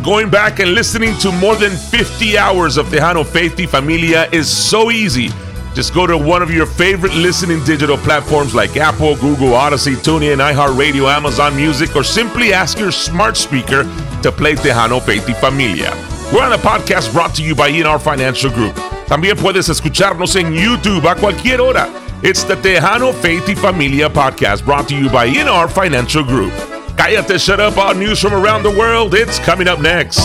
Going 0.03 0.31
back 0.31 0.61
and 0.61 0.73
listening 0.73 1.15
to 1.19 1.31
more 1.31 1.57
than 1.57 1.73
50 1.73 2.39
hours 2.39 2.79
of 2.79 2.87
Tejano 2.87 3.25
Faith 3.27 3.59
y 3.59 3.67
Familia 3.67 4.27
is 4.33 4.49
so 4.49 4.91
easy. 4.91 5.29
Just 5.75 5.93
go 5.93 6.07
to 6.07 6.17
one 6.17 6.41
of 6.41 6.51
your 6.51 6.65
favorite 6.65 7.15
listening 7.15 7.63
digital 7.65 7.99
platforms 7.99 8.55
like 8.55 8.79
Apple, 8.79 9.15
Google, 9.17 9.53
Odyssey, 9.53 9.93
TuneIn, 9.97 10.39
iHeartRadio, 10.39 11.15
Amazon 11.15 11.55
Music, 11.55 11.95
or 11.95 12.03
simply 12.03 12.55
ask 12.55 12.79
your 12.79 12.91
smart 12.91 13.37
speaker 13.37 13.83
to 14.23 14.33
play 14.33 14.55
Tejano 14.55 15.03
Faith 15.03 15.29
y 15.29 15.35
Familia. 15.35 15.91
We're 16.33 16.45
on 16.45 16.55
a 16.55 16.59
podcast 16.59 17.13
brought 17.13 17.35
to 17.35 17.43
you 17.43 17.55
by 17.55 17.71
ENR 17.71 18.01
Financial 18.01 18.51
Group. 18.51 18.75
También 19.07 19.37
puedes 19.37 19.69
escucharnos 19.69 20.35
en 20.37 20.55
YouTube 20.55 21.05
a 21.05 21.15
cualquier 21.15 21.61
hora. 21.61 21.89
It's 22.23 22.43
the 22.45 22.57
Tejano 22.57 23.13
Faith 23.13 23.47
y 23.49 23.55
Familia 23.55 24.09
podcast 24.09 24.65
brought 24.65 24.89
to 24.89 24.97
you 24.97 25.11
by 25.11 25.29
ENR 25.29 25.69
Financial 25.69 26.25
Group. 26.25 26.70
Cállate, 27.01 27.39
shut 27.39 27.61
up, 27.61 27.79
all 27.79 27.95
news 27.95 28.21
from 28.21 28.35
around 28.35 28.63
the 28.63 28.79
world. 28.79 29.15
It's 29.15 29.41
coming 29.41 29.67
up 29.67 29.81
next. 29.81 30.21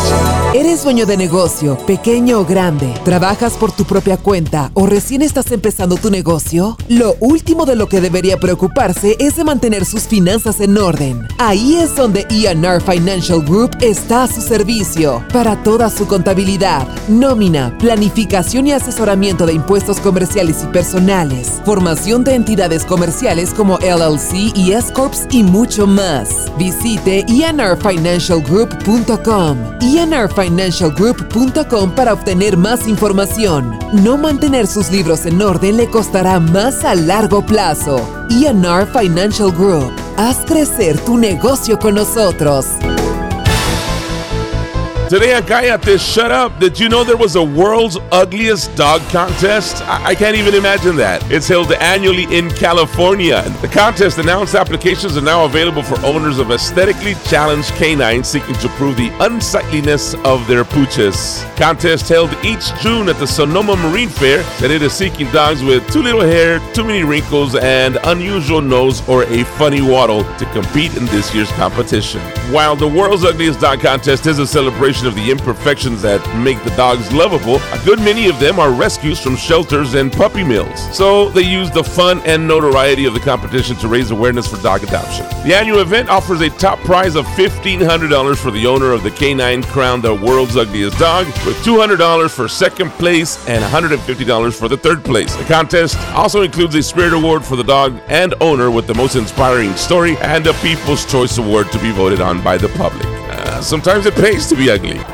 ¿Eres 0.53 0.83
dueño 0.83 1.05
de 1.05 1.15
negocio, 1.15 1.77
pequeño 1.85 2.39
o 2.39 2.45
grande? 2.45 2.93
¿Trabajas 3.05 3.53
por 3.53 3.71
tu 3.71 3.85
propia 3.85 4.17
cuenta 4.17 4.71
o 4.73 4.85
recién 4.85 5.21
estás 5.21 5.51
empezando 5.53 5.95
tu 5.95 6.09
negocio? 6.09 6.75
Lo 6.89 7.15
último 7.21 7.65
de 7.65 7.77
lo 7.77 7.87
que 7.87 8.01
debería 8.01 8.37
preocuparse 8.37 9.15
es 9.19 9.37
de 9.37 9.45
mantener 9.45 9.85
sus 9.85 10.03
finanzas 10.03 10.59
en 10.59 10.77
orden. 10.77 11.25
Ahí 11.37 11.75
es 11.75 11.95
donde 11.95 12.25
ENR 12.29 12.81
Financial 12.81 13.41
Group 13.41 13.77
está 13.79 14.23
a 14.23 14.27
su 14.27 14.41
servicio 14.41 15.23
para 15.31 15.61
toda 15.63 15.89
su 15.89 16.07
contabilidad, 16.07 16.85
nómina, 17.07 17.77
planificación 17.77 18.67
y 18.67 18.73
asesoramiento 18.73 19.45
de 19.45 19.53
impuestos 19.53 20.01
comerciales 20.01 20.63
y 20.63 20.67
personales, 20.67 21.61
formación 21.63 22.25
de 22.25 22.35
entidades 22.35 22.83
comerciales 22.83 23.53
como 23.53 23.77
LLC 23.77 24.55
y 24.55 24.73
S-Corps 24.73 25.27
y 25.31 25.43
mucho 25.43 25.87
más. 25.87 26.51
Visite 26.65 27.25
enrfinancialgroup.com. 27.27 29.57
enrfinancialgroup.com 29.81 31.91
para 31.91 32.13
obtener 32.13 32.57
más 32.57 32.87
información. 32.87 33.77
No 33.93 34.17
mantener 34.17 34.65
sus 34.65 34.89
libros 34.89 35.27
en 35.27 35.43
orden 35.43 35.77
le 35.77 35.87
costará 35.87 36.39
más 36.39 36.83
a 36.83 36.95
largo 36.95 37.45
plazo. 37.45 38.01
ENR 38.31 38.87
Financial 38.87 39.51
Group. 39.51 39.91
Haz 40.17 40.37
crecer 40.47 40.99
tu 41.01 41.19
negocio 41.19 41.77
con 41.77 41.93
nosotros. 41.95 42.65
Today 45.07 45.33
a 45.33 45.41
guy 45.43 45.69
on 45.69 45.79
Cállate, 45.81 46.13
shut 46.13 46.31
up. 46.31 46.59
Did 46.59 46.79
you 46.79 46.89
know 46.89 47.03
there 47.03 47.15
was 47.15 47.35
a 47.35 47.43
world's 47.43 47.95
ugliest 48.11 48.75
dog 48.75 49.01
contest? 49.11 49.83
I, 49.83 50.03
I 50.03 50.15
can't 50.15 50.35
even 50.35 50.55
imagine 50.55 50.95
that. 50.95 51.21
It's 51.31 51.47
held 51.47 51.71
annually 51.73 52.23
in 52.35 52.49
California. 52.49 53.43
The 53.61 53.67
contest 53.67 54.17
announced 54.17 54.55
applications 54.55 55.15
are 55.15 55.21
now 55.21 55.45
available 55.45 55.83
for 55.83 56.03
owners 56.03 56.39
of 56.39 56.49
aesthetically 56.49 57.13
challenged 57.25 57.69
canines 57.73 58.27
seeking 58.27 58.55
to 58.55 58.67
prove 58.69 58.97
the 58.97 59.11
unsightliness 59.19 60.15
of 60.25 60.47
their 60.47 60.63
pooches. 60.63 61.45
Contest 61.55 62.09
held 62.09 62.33
each 62.43 62.73
June 62.81 63.07
at 63.07 63.19
the 63.19 63.27
Sonoma 63.27 63.75
Marine 63.75 64.09
Fair 64.09 64.41
that 64.59 64.71
it 64.71 64.81
is 64.81 64.91
seeking 64.91 65.29
dogs 65.29 65.61
with 65.61 65.87
too 65.93 66.01
little 66.01 66.21
hair, 66.21 66.59
too 66.73 66.83
many 66.83 67.03
wrinkles, 67.03 67.53
and 67.53 67.99
unusual 68.05 68.59
nose 68.59 69.07
or 69.07 69.21
a 69.25 69.43
funny 69.43 69.83
waddle 69.83 70.23
to 70.39 70.45
compete 70.51 70.97
in 70.97 71.05
this 71.05 71.31
year's 71.35 71.51
competition. 71.51 72.21
While 72.51 72.75
the 72.75 72.87
world's 72.87 73.23
ugliest 73.23 73.59
dog 73.59 73.81
contest 73.81 74.25
is 74.25 74.39
a 74.39 74.47
celebration 74.47 74.94
of 75.03 75.15
the 75.15 75.29
imperfections 75.29 76.01
that 76.03 76.21
make 76.37 76.63
the 76.63 76.69
dogs 76.77 77.11
lovable, 77.11 77.57
a 77.57 77.81
good 77.83 77.99
many 77.99 78.29
of 78.29 78.39
them 78.39 78.59
are 78.59 78.71
rescues 78.71 79.19
from 79.19 79.35
shelters 79.35 79.93
and 79.95 80.11
puppy 80.11 80.43
mills. 80.43 80.95
So 80.95 81.29
they 81.29 81.41
use 81.41 81.69
the 81.69 81.83
fun 81.83 82.21
and 82.25 82.47
notoriety 82.47 83.05
of 83.05 83.13
the 83.13 83.19
competition 83.19 83.75
to 83.77 83.87
raise 83.87 84.11
awareness 84.11 84.47
for 84.47 84.61
dog 84.61 84.83
adoption. 84.83 85.25
The 85.43 85.53
annual 85.53 85.79
event 85.79 86.09
offers 86.09 86.41
a 86.41 86.49
top 86.49 86.79
prize 86.79 87.15
of 87.15 87.25
$1,500 87.25 88.37
for 88.37 88.51
the 88.51 88.65
owner 88.65 88.91
of 88.91 89.03
the 89.03 89.11
canine 89.11 89.63
crowned 89.63 90.03
the 90.03 90.13
world's 90.13 90.55
ugliest 90.55 90.97
dog, 90.97 91.25
with 91.45 91.57
$200 91.65 92.29
for 92.29 92.47
second 92.47 92.91
place 92.91 93.37
and 93.49 93.63
$150 93.63 94.53
for 94.57 94.67
the 94.67 94.77
third 94.77 95.03
place. 95.03 95.35
The 95.35 95.43
contest 95.43 95.97
also 96.11 96.43
includes 96.43 96.75
a 96.75 96.83
Spirit 96.83 97.13
Award 97.13 97.43
for 97.43 97.55
the 97.55 97.63
dog 97.63 97.99
and 98.07 98.33
owner 98.39 98.71
with 98.71 98.87
the 98.87 98.93
most 98.93 99.15
inspiring 99.15 99.75
story 99.75 100.15
and 100.17 100.45
a 100.47 100.53
People's 100.55 101.05
Choice 101.05 101.37
Award 101.37 101.71
to 101.71 101.79
be 101.79 101.91
voted 101.91 102.21
on 102.21 102.43
by 102.43 102.57
the 102.57 102.69
public. 102.69 103.24
Sometimes 103.61 104.05
it 104.05 104.15
pays 104.15 104.47
to 104.47 104.55
be 104.55 104.69
ugly. 104.69 104.99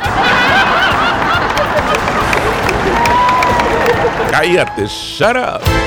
Cállate, 4.32 4.89
shut 4.89 5.36
up. 5.36 5.81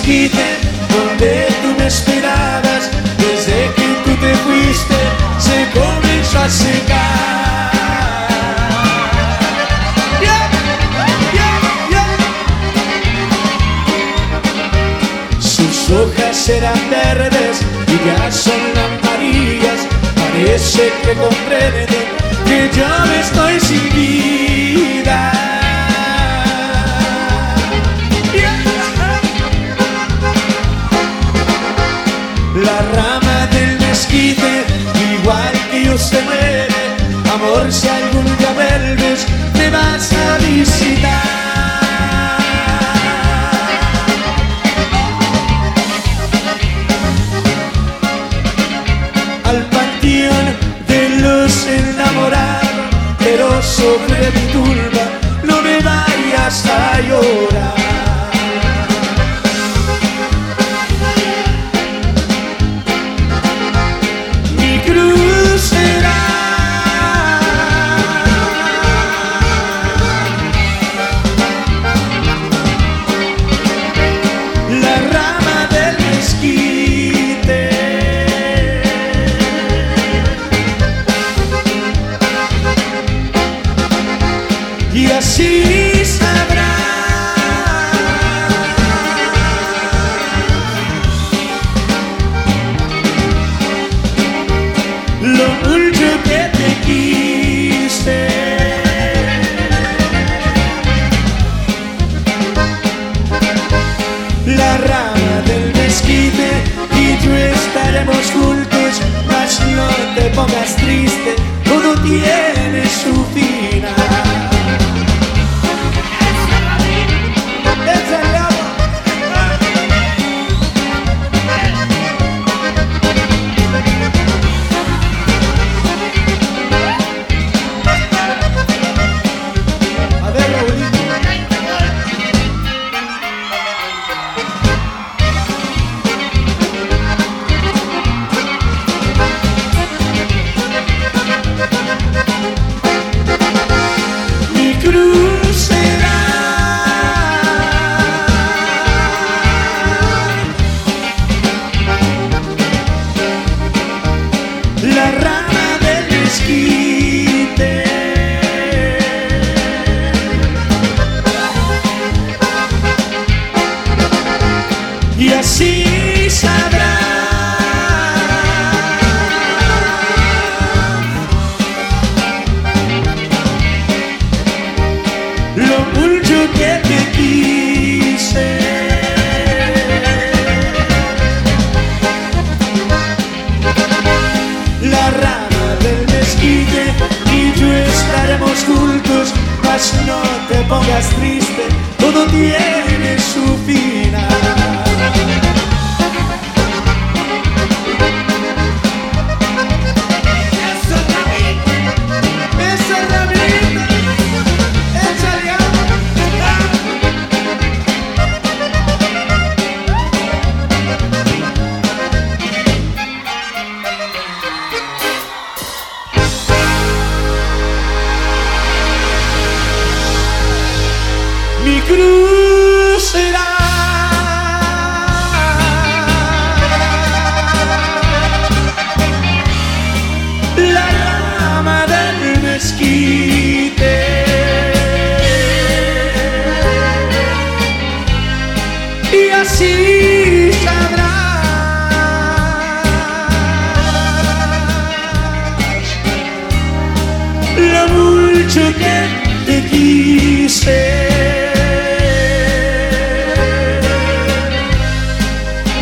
Del 0.00 0.30
mezquite 0.30 0.58
donde 0.88 1.46
tú 1.62 1.74
me 1.78 1.86
esperabas, 1.86 2.90
desde 3.18 3.72
que 3.74 3.88
tú 4.04 4.16
te 4.16 4.34
fuiste, 4.34 4.94
se 5.38 5.78
comenzó 5.78 6.38
a 6.38 6.48
secar. 6.48 7.70
Sus 15.38 15.90
hojas 15.90 16.48
eran 16.48 16.90
verdes 16.90 17.60
y 17.86 18.06
ya 18.06 18.30
son 18.30 18.54
amarillas, 18.76 19.86
parece 20.14 20.92
que 21.02 21.14
comprenden 21.14 22.06
que 22.46 22.70
yo 22.76 22.86
estoy 23.20 23.60
sin. 23.60 24.49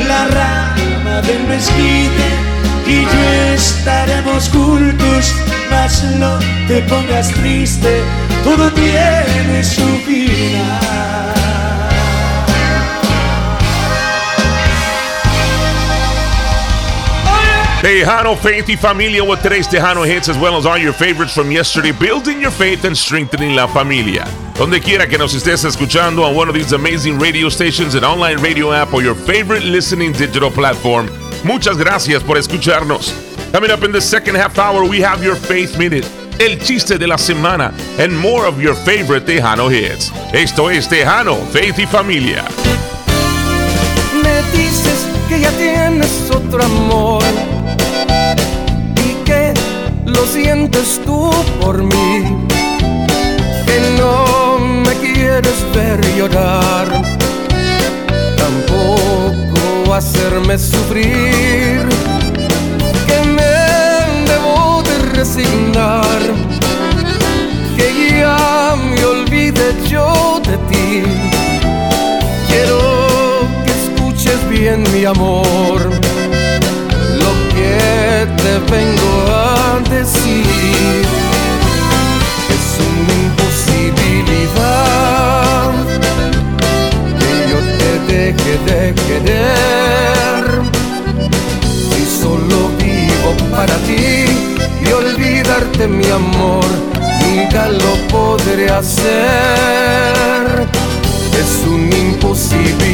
La 0.06 0.28
rama 0.28 1.20
del 1.22 1.42
mezquite 1.48 2.26
y 2.86 3.02
yo 3.02 3.54
estaremos 3.54 4.48
juntos, 4.50 5.34
mas 5.70 6.04
no 6.18 6.38
te 6.68 6.80
pongas 6.82 7.32
triste, 7.32 8.02
todo 8.44 8.70
tiene 8.72 9.64
su 9.64 9.82
final. 10.06 10.87
Tejano 17.88 18.36
Faith 18.36 18.68
y 18.68 18.76
Familia 18.76 19.24
with 19.24 19.40
today's 19.40 19.66
Tejano 19.66 20.06
hits 20.06 20.28
as 20.28 20.36
well 20.36 20.58
as 20.58 20.66
all 20.66 20.76
your 20.76 20.92
favorites 20.92 21.32
from 21.32 21.50
yesterday, 21.50 21.90
building 21.90 22.38
your 22.38 22.50
faith 22.50 22.84
and 22.84 22.94
strengthening 22.94 23.56
la 23.56 23.66
familia. 23.66 24.26
Donde 24.58 24.78
quiera 24.82 25.06
que 25.06 25.16
nos 25.16 25.32
estés 25.32 25.64
escuchando 25.64 26.22
on 26.22 26.36
one 26.36 26.50
of 26.50 26.54
these 26.54 26.74
amazing 26.74 27.18
radio 27.18 27.48
stations, 27.48 27.94
an 27.94 28.04
online 28.04 28.42
radio 28.42 28.72
app, 28.72 28.92
or 28.92 29.00
your 29.00 29.14
favorite 29.14 29.64
listening 29.64 30.12
digital 30.12 30.50
platform, 30.50 31.08
muchas 31.46 31.78
gracias 31.78 32.22
por 32.22 32.36
escucharnos. 32.36 33.10
Coming 33.52 33.70
up 33.70 33.82
in 33.82 33.90
the 33.90 34.02
second 34.02 34.34
half 34.34 34.58
hour, 34.58 34.84
we 34.86 35.00
have 35.00 35.24
your 35.24 35.34
Faith 35.34 35.78
Minute, 35.78 36.06
el 36.40 36.58
chiste 36.58 36.98
de 36.98 37.06
la 37.06 37.16
semana, 37.16 37.72
and 37.98 38.12
more 38.12 38.44
of 38.44 38.60
your 38.60 38.74
favorite 38.74 39.24
Tejano 39.24 39.70
hits. 39.70 40.12
Esto 40.34 40.68
es 40.68 40.88
Tejano 40.88 41.36
Faith 41.52 41.78
y 41.78 41.86
Familia. 41.86 42.44
Me 44.22 44.42
dices 44.52 45.06
que 45.26 45.40
ya 45.40 45.50
tienes 45.52 46.30
otro 46.30 46.62
amor 46.62 47.47
lo 50.18 50.26
sientes 50.26 51.00
tú 51.04 51.30
por 51.60 51.82
mí, 51.82 52.24
que 53.66 53.78
no 53.98 54.58
me 54.58 54.94
quieres 54.94 55.58
ver 55.74 56.00
llorar, 56.16 56.86
tampoco 58.36 59.94
hacerme 59.94 60.58
sufrir, 60.58 61.86
que 63.08 63.18
me 63.36 63.54
debo 64.30 64.82
de 64.88 64.96
resignar, 65.18 66.20
que 67.76 68.18
ya 68.18 68.74
me 68.76 69.04
olvide 69.04 69.66
yo 69.88 70.40
de 70.48 70.56
ti. 70.70 71.02
Quiero 72.48 72.80
que 73.64 73.72
escuches 73.82 74.48
bien 74.50 74.82
mi 74.92 75.04
amor, 75.04 75.97
te 78.42 78.54
vengo 78.70 79.12
a 79.28 79.30
decir 79.90 81.04
es 82.56 82.68
una 82.88 83.14
imposibilidad 83.26 85.70
que 87.18 87.32
yo 87.50 87.58
te 87.78 87.90
deje 88.12 88.54
de 88.68 88.82
querer. 89.06 90.44
Si 91.90 92.02
solo 92.20 92.58
vivo 92.78 93.30
para 93.50 93.76
ti 93.86 94.06
y 94.84 94.86
olvidarte 94.92 95.82
mi 95.88 96.06
amor, 96.06 96.68
nunca 97.22 97.62
lo 97.68 97.92
podré 98.08 98.66
hacer 98.70 100.48
es 101.38 101.66
una 101.66 101.96
imposibilidad 101.96 102.87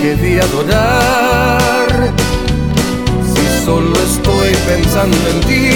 deje 0.00 0.16
de 0.16 0.40
adorar. 0.40 2.12
Si 3.34 3.64
solo 3.64 3.94
estoy 4.02 4.54
pensando 4.66 5.16
en 5.28 5.40
ti 5.40 5.70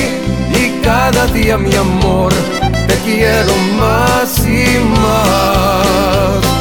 y 0.58 0.80
cada 0.82 1.26
día 1.26 1.58
mi 1.58 1.74
amor 1.74 2.32
te 2.86 2.94
quiero 3.04 3.54
más 3.78 4.38
y 4.46 4.78
más. 5.00 6.53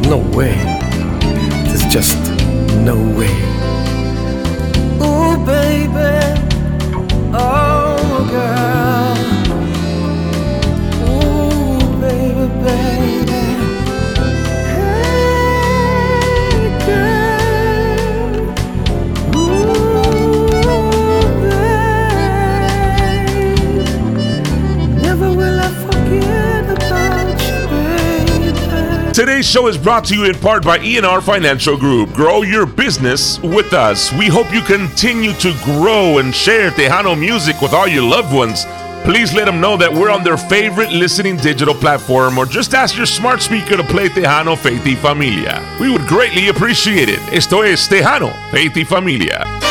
No 0.09 0.19
way. 0.37 0.76
Today's 29.47 29.63
show 29.63 29.69
is 29.69 29.79
brought 29.79 30.05
to 30.07 30.17
you 30.17 30.25
in 30.25 30.35
part 30.35 30.65
by 30.65 30.77
ENR 30.79 31.23
Financial 31.23 31.77
Group. 31.77 32.13
Grow 32.15 32.43
your 32.43 32.67
business 32.67 33.39
with 33.41 33.75
us. 33.75 34.13
We 34.15 34.27
hope 34.27 34.53
you 34.53 34.61
continue 34.61 35.33
to 35.35 35.55
grow 35.65 36.19
and 36.19 36.35
share 36.35 36.73
Tejano 36.73 37.17
music 37.17 37.61
with 37.63 37.73
all 37.73 37.87
your 37.87 38.03
loved 38.03 38.35
ones. 38.35 38.65
Please 39.05 39.33
let 39.35 39.45
them 39.45 39.61
know 39.61 39.77
that 39.77 39.93
we're 39.93 40.11
on 40.11 40.25
their 40.25 40.37
favorite 40.37 40.91
listening 40.91 41.37
digital 41.37 41.75
platform 41.75 42.39
or 42.39 42.45
just 42.45 42.75
ask 42.75 42.97
your 42.97 43.07
smart 43.07 43.41
speaker 43.41 43.77
to 43.77 43.85
play 43.85 44.09
Tejano 44.09 44.59
Faith 44.59 44.85
y 44.85 44.97
Familia. 44.97 45.63
We 45.81 45.93
would 45.93 46.09
greatly 46.09 46.49
appreciate 46.49 47.09
it. 47.09 47.21
Esto 47.33 47.63
es 47.63 47.87
Tejano 47.87 48.33
Faith 48.51 48.75
y 48.75 48.83
Familia. 48.83 49.66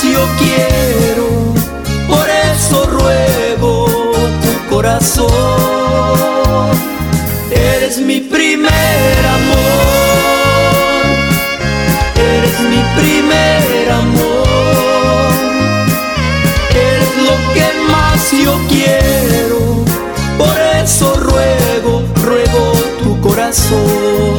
Yo 0.00 0.26
quiero, 0.38 1.28
por 2.08 2.26
eso 2.28 2.86
ruego 2.86 3.86
tu 4.42 4.74
corazón. 4.74 5.30
Eres 7.50 7.98
mi 7.98 8.20
primer 8.20 9.26
amor, 9.38 9.58
eres 12.16 12.60
mi 12.70 12.82
primer 13.00 13.90
amor. 13.90 15.32
Eres 16.70 17.12
lo 17.28 17.36
que 17.52 17.66
más 17.92 18.32
yo 18.32 18.58
quiero, 18.68 19.84
por 20.38 20.58
eso 20.82 21.14
ruego, 21.16 22.02
ruego 22.24 22.72
tu 23.02 23.20
corazón. 23.20 24.31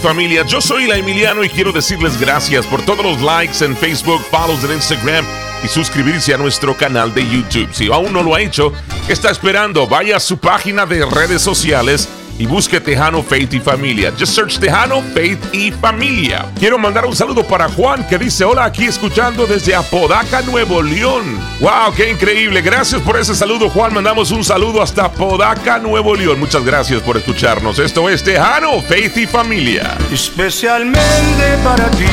Familia. 0.00 0.44
Yo 0.46 0.60
soy 0.60 0.86
la 0.86 0.96
Emiliano 0.96 1.42
y 1.42 1.48
quiero 1.48 1.72
decirles 1.72 2.20
gracias 2.20 2.66
por 2.66 2.82
todos 2.84 3.04
los 3.04 3.22
likes 3.22 3.64
en 3.64 3.76
Facebook, 3.76 4.20
follows 4.30 4.62
en 4.64 4.72
Instagram 4.72 5.24
y 5.64 5.68
suscribirse 5.68 6.34
a 6.34 6.38
nuestro 6.38 6.76
canal 6.76 7.14
de 7.14 7.26
YouTube. 7.26 7.68
Si 7.72 7.90
aún 7.90 8.12
no 8.12 8.22
lo 8.22 8.34
ha 8.34 8.40
hecho, 8.40 8.72
¿qué 9.06 9.12
está 9.12 9.30
esperando? 9.30 9.86
Vaya 9.86 10.16
a 10.16 10.20
su 10.20 10.36
página 10.38 10.84
de 10.84 11.06
redes 11.06 11.40
sociales 11.40 12.08
y 12.38 12.46
busque 12.46 12.80
Tejano 12.80 13.22
Faith 13.22 13.54
y 13.54 13.60
Familia. 13.60 14.12
Just 14.18 14.34
search 14.34 14.58
Tejano 14.58 15.02
Faith 15.14 15.38
y 15.52 15.70
Familia. 15.70 16.46
Quiero 16.58 16.78
mandar 16.78 17.06
un 17.06 17.14
saludo 17.14 17.44
para 17.46 17.68
Juan 17.68 18.06
que 18.08 18.18
dice 18.18 18.44
hola 18.44 18.64
aquí 18.64 18.84
escuchando 18.84 19.46
desde 19.46 19.74
Apodaca, 19.74 20.42
Nuevo 20.42 20.82
León. 20.82 21.38
¡Wow! 21.60 21.94
¡Qué 21.96 22.10
increíble! 22.10 22.62
Gracias 22.62 23.00
por 23.02 23.18
ese 23.18 23.34
saludo 23.34 23.68
Juan. 23.68 23.94
Mandamos 23.94 24.30
un 24.30 24.44
saludo 24.44 24.82
hasta 24.82 25.04
Apodaca, 25.04 25.78
Nuevo 25.78 26.14
León. 26.14 26.38
Muchas 26.38 26.64
gracias 26.64 27.02
por 27.02 27.16
escucharnos. 27.16 27.78
Esto 27.78 28.08
es 28.08 28.22
Tejano 28.22 28.80
Faith 28.82 29.16
y 29.16 29.26
Familia. 29.26 29.96
Especialmente 30.10 31.58
para 31.62 31.90
ti 31.90 32.04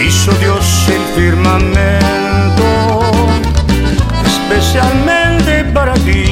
hizo 0.00 0.32
Dios 0.32 0.88
el 0.88 1.02
firmamento. 1.14 3.00
Especialmente 4.24 5.64
para 5.72 5.94
ti 5.94 6.31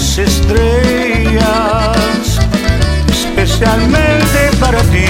las 0.00 0.16
estrellas, 0.16 1.98
especialmente 3.10 4.50
para 4.58 4.80
ti. 4.84 5.04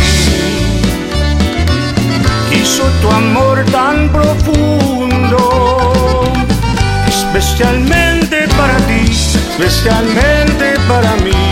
Hizo 2.52 2.82
tu 3.00 3.08
amor 3.08 3.64
tan 3.70 4.10
profundo, 4.10 5.38
especialmente 7.06 8.48
para 8.58 8.76
ti, 8.88 9.02
especialmente 9.10 10.74
para 10.88 11.14
mí. 11.22 11.49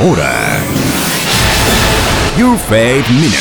Ahora, 0.00 0.58
Your 2.36 2.56
Faith 2.56 3.08
Minute. 3.10 3.36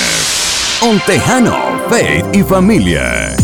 On 0.82 1.00
Tejano, 1.06 1.80
Faith 1.90 2.26
y 2.34 2.44
Familia. 2.44 3.39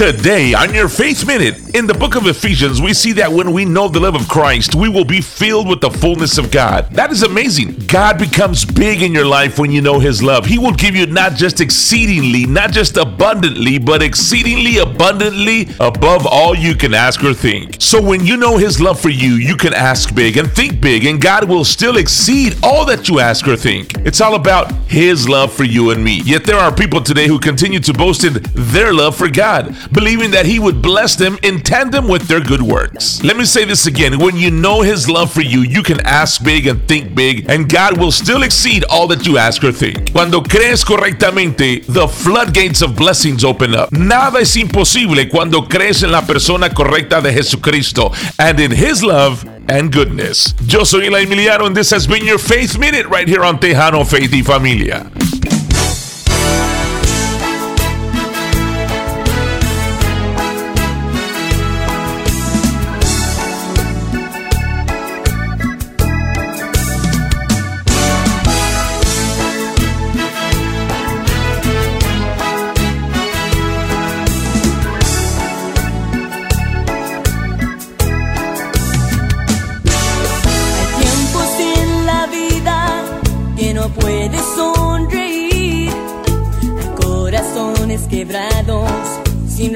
Today, 0.00 0.54
on 0.54 0.72
your 0.72 0.88
Faith 0.88 1.26
Minute, 1.26 1.74
in 1.74 1.86
the 1.86 1.92
book 1.92 2.16
of 2.16 2.26
Ephesians, 2.26 2.80
we 2.80 2.94
see 2.94 3.12
that 3.12 3.30
when 3.30 3.52
we 3.52 3.66
know 3.66 3.86
the 3.86 4.00
love 4.00 4.14
of 4.14 4.26
Christ, 4.28 4.74
we 4.74 4.88
will 4.88 5.04
be 5.04 5.20
filled 5.20 5.68
with 5.68 5.82
the 5.82 5.90
fullness 5.90 6.38
of 6.38 6.50
God. 6.50 6.90
That 6.92 7.12
is 7.12 7.22
amazing. 7.22 7.76
God 7.86 8.18
becomes 8.18 8.64
big 8.64 9.02
in 9.02 9.12
your 9.12 9.26
life 9.26 9.58
when 9.58 9.70
you 9.70 9.82
know 9.82 9.98
His 9.98 10.22
love. 10.22 10.46
He 10.46 10.58
will 10.58 10.72
give 10.72 10.96
you 10.96 11.04
not 11.04 11.34
just 11.34 11.60
exceedingly, 11.60 12.46
not 12.46 12.72
just 12.72 12.96
abundantly, 12.96 13.76
but 13.78 14.02
exceedingly 14.02 14.78
abundantly 14.78 15.68
above 15.78 16.26
all 16.26 16.54
you 16.54 16.74
can 16.74 16.94
ask 16.94 17.22
or 17.22 17.34
think. 17.34 17.76
So 17.78 18.00
when 18.00 18.24
you 18.24 18.38
know 18.38 18.56
His 18.56 18.80
love 18.80 18.98
for 18.98 19.10
you, 19.10 19.34
you 19.34 19.54
can 19.54 19.74
ask 19.74 20.14
big 20.14 20.38
and 20.38 20.50
think 20.50 20.80
big, 20.80 21.04
and 21.04 21.20
God 21.20 21.46
will 21.46 21.62
still 21.62 21.98
exceed 21.98 22.56
all 22.62 22.86
that 22.86 23.10
you 23.10 23.20
ask 23.20 23.46
or 23.46 23.54
think. 23.54 23.92
It's 23.98 24.22
all 24.22 24.34
about 24.34 24.72
His 24.88 25.28
love 25.28 25.52
for 25.52 25.64
you 25.64 25.90
and 25.90 26.02
me. 26.02 26.22
Yet 26.24 26.44
there 26.44 26.56
are 26.56 26.74
people 26.74 27.02
today 27.02 27.26
who 27.26 27.38
continue 27.38 27.80
to 27.80 27.92
boast 27.92 28.24
in 28.24 28.38
their 28.54 28.94
love 28.94 29.14
for 29.14 29.28
God, 29.28 29.76
believing 29.92 30.30
that 30.32 30.46
He 30.46 30.58
would 30.58 30.82
bless 30.82 31.16
them 31.16 31.38
in 31.42 31.60
tandem 31.60 32.08
with 32.08 32.28
their 32.28 32.40
good 32.40 32.62
works. 32.62 33.22
Let 33.22 33.36
me 33.36 33.44
say 33.44 33.64
this 33.64 33.86
again. 33.86 34.18
When 34.18 34.36
you 34.36 34.50
know 34.50 34.82
His 34.82 35.08
love 35.08 35.32
for 35.32 35.42
you, 35.42 35.60
you 35.60 35.82
can 35.82 36.00
ask 36.06 36.42
big 36.42 36.66
and 36.66 36.86
think 36.88 37.14
big, 37.14 37.48
and 37.48 37.68
God 37.68 37.98
will 37.98 38.12
still 38.12 38.42
exceed 38.42 38.84
all 38.84 39.06
that 39.08 39.26
you 39.26 39.38
ask 39.38 39.62
or 39.64 39.72
think. 39.72 40.12
Cuando 40.12 40.42
crees 40.42 40.84
correctamente, 40.84 41.84
the 41.86 42.08
floodgates 42.08 42.82
of 42.82 42.96
blessings 42.96 43.44
open 43.44 43.74
up. 43.74 43.92
Nada 43.92 44.40
es 44.40 44.56
imposible 44.56 45.28
cuando 45.28 45.62
crees 45.62 46.02
en 46.02 46.12
la 46.12 46.22
persona 46.22 46.70
correcta 46.70 47.20
de 47.20 47.32
Jesucristo 47.32 48.12
and 48.38 48.60
in 48.60 48.70
His 48.70 49.02
love 49.02 49.44
and 49.68 49.92
goodness. 49.92 50.54
Yo 50.66 50.84
soy 50.84 51.06
Eli 51.06 51.24
Emiliano, 51.24 51.66
and 51.66 51.76
this 51.76 51.90
has 51.90 52.06
been 52.06 52.24
your 52.24 52.38
Faith 52.38 52.78
Minute 52.78 53.06
right 53.06 53.28
here 53.28 53.44
on 53.44 53.58
Tejano 53.58 54.04
Faith 54.04 54.32
y 54.32 54.42
Familia. 54.42 55.10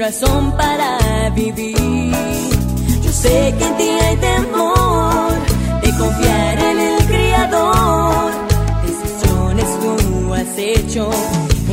Razón 0.05 0.51
para 0.55 1.31
vivir. 1.31 2.11
Yo 3.03 3.11
sé 3.11 3.55
que 3.57 3.65
en 3.65 3.77
ti 3.77 3.89
hay 4.05 4.15
temor 4.17 5.31
de 5.81 5.89
confiar 5.97 6.59
en 6.59 6.79
el 6.79 7.05
Creador. 7.05 8.31
Decisiones 8.85 9.67
tú 9.81 10.33
has 10.35 10.57
hecho 10.57 11.09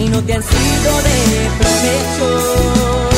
y 0.00 0.08
no 0.08 0.22
te 0.22 0.32
han 0.32 0.42
sido 0.42 0.92
de 1.08 1.18
provecho. 1.58 3.11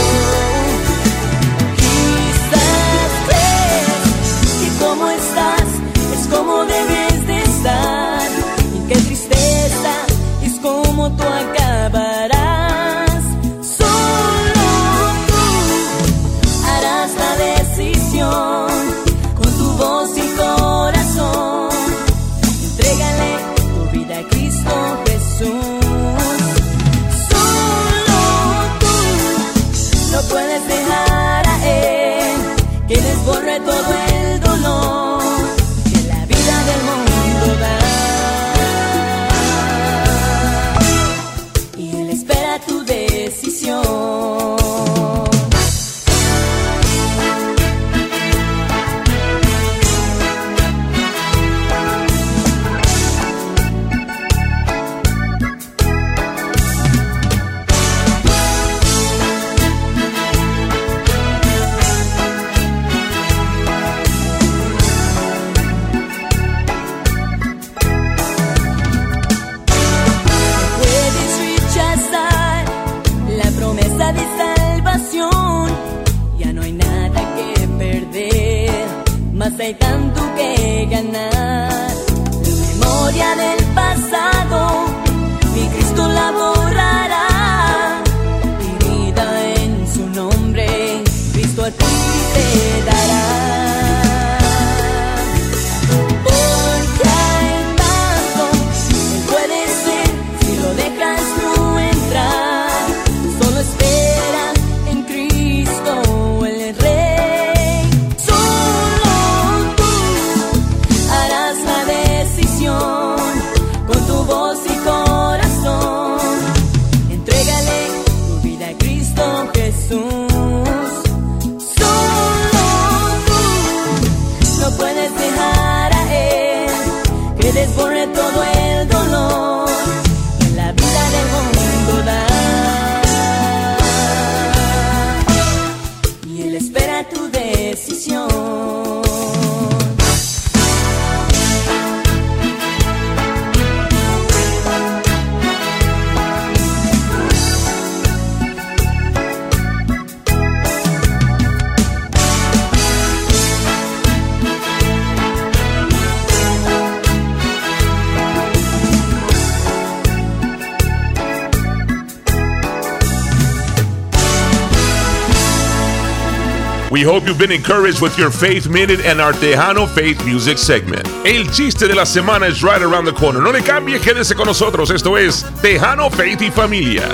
Hope 167.04 167.26
you've 167.26 167.38
been 167.38 167.52
encouraged 167.52 168.00
with 168.00 168.16
your 168.18 168.30
Faith 168.30 168.66
Minute 168.66 169.00
and 169.04 169.20
our 169.20 169.32
Tejano 169.32 169.86
Faith 169.86 170.24
Music 170.24 170.56
segment. 170.58 171.06
El 171.24 171.50
chiste 171.50 171.86
de 171.86 171.94
la 171.94 172.04
semana 172.04 172.46
is 172.46 172.62
right 172.62 172.80
around 172.80 173.04
the 173.04 173.12
corner. 173.12 173.40
No 173.40 173.50
le 173.50 173.60
cambie, 173.60 173.98
quédese 174.00 174.34
con 174.34 174.46
nosotros. 174.46 174.90
Esto 174.90 175.16
es 175.18 175.44
Tejano 175.60 176.10
Faith 176.10 176.40
y 176.40 176.50
Familia. 176.50 177.08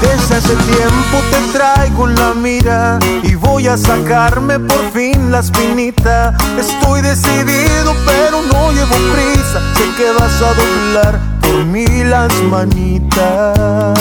Desde 0.00 0.34
hace 0.34 0.56
tiempo 0.56 1.22
te 1.30 1.58
traigo 1.58 2.06
la 2.08 2.34
mira 2.34 2.98
y 3.22 3.34
voy 3.36 3.68
a 3.68 3.76
sacarme 3.76 4.58
por 4.58 4.90
fin 4.92 5.30
la 5.30 5.38
espinita. 5.38 6.36
Estoy 6.58 7.00
decidido 7.02 7.94
pero 8.04 8.42
no 8.42 8.72
llevo 8.72 8.96
prisa. 9.14 9.60
Sé 9.76 9.84
que 9.96 10.10
vas 10.18 10.42
a 10.42 10.54
doblar 10.54 11.37
por 11.48 11.64
mí 11.64 11.86
las 12.04 12.32
manitas. 12.42 13.98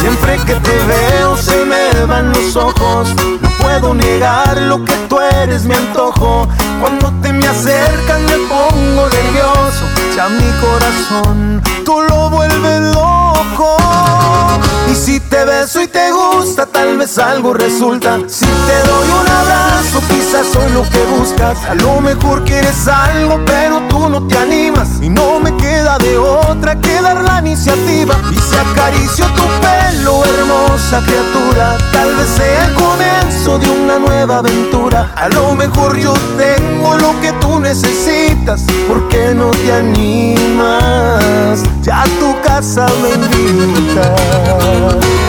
Siempre 0.00 0.38
que 0.46 0.54
te 0.54 0.78
veo 0.86 1.36
se 1.36 1.64
me 1.64 2.04
van 2.06 2.32
los 2.32 2.56
ojos. 2.56 3.14
No 3.40 3.50
puedo 3.60 3.94
negar 3.94 4.56
lo 4.62 4.84
que 4.84 4.94
tú 5.08 5.18
eres 5.20 5.64
mi 5.64 5.74
antojo. 5.74 6.48
Cuando 6.80 7.12
te 7.22 7.32
me 7.32 7.46
acercas 7.46 8.20
me 8.20 8.36
pongo 8.48 9.08
nervioso. 9.08 9.84
Ya 10.16 10.28
mi 10.28 10.50
corazón 10.60 11.62
tú 11.84 12.07
beso 15.60 15.82
y 15.82 15.88
te 15.88 16.12
gusta, 16.12 16.66
tal 16.66 16.98
vez 16.98 17.18
algo 17.18 17.52
resulta. 17.52 18.18
Si 18.28 18.44
te 18.44 18.78
doy 18.88 19.08
un 19.20 19.28
abrazo, 19.28 20.00
quizás 20.08 20.46
soy 20.52 20.70
lo 20.72 20.84
que 20.88 21.02
buscas. 21.16 21.64
A 21.64 21.74
lo 21.74 22.00
mejor 22.00 22.44
quieres 22.44 22.86
algo, 22.86 23.40
pero 23.44 23.82
tú 23.88 24.08
no 24.08 24.24
te 24.26 24.38
animas. 24.38 24.88
Y 25.00 25.08
no 25.08 25.40
me 25.40 25.56
queda 25.56 25.98
de 25.98 26.16
otra 26.16 26.80
que 26.80 27.00
dar 27.00 27.20
la 27.22 27.40
iniciativa. 27.40 28.14
Y 28.30 28.36
si 28.36 28.56
acaricio 28.56 29.26
tu 29.34 29.42
pelo, 29.64 30.24
hermosa 30.24 31.02
criatura, 31.04 31.76
tal 31.92 32.14
vez 32.14 32.28
sea 32.36 32.66
el 32.66 32.74
comienzo 32.74 33.58
de 33.58 33.68
una 33.68 33.98
nueva 33.98 34.38
aventura. 34.38 35.12
A 35.16 35.28
lo 35.28 35.56
mejor 35.56 35.98
yo 35.98 36.14
tengo 36.36 36.96
lo 36.98 37.20
que 37.20 37.32
tú 37.40 37.58
necesitas. 37.58 38.62
¿Por 38.86 39.08
qué 39.08 39.34
no 39.34 39.50
te 39.50 39.72
animas? 39.72 41.64
Ya 41.82 42.04
tu 42.20 42.40
casa 42.42 42.86
me 43.02 43.10
invitas. 43.10 45.27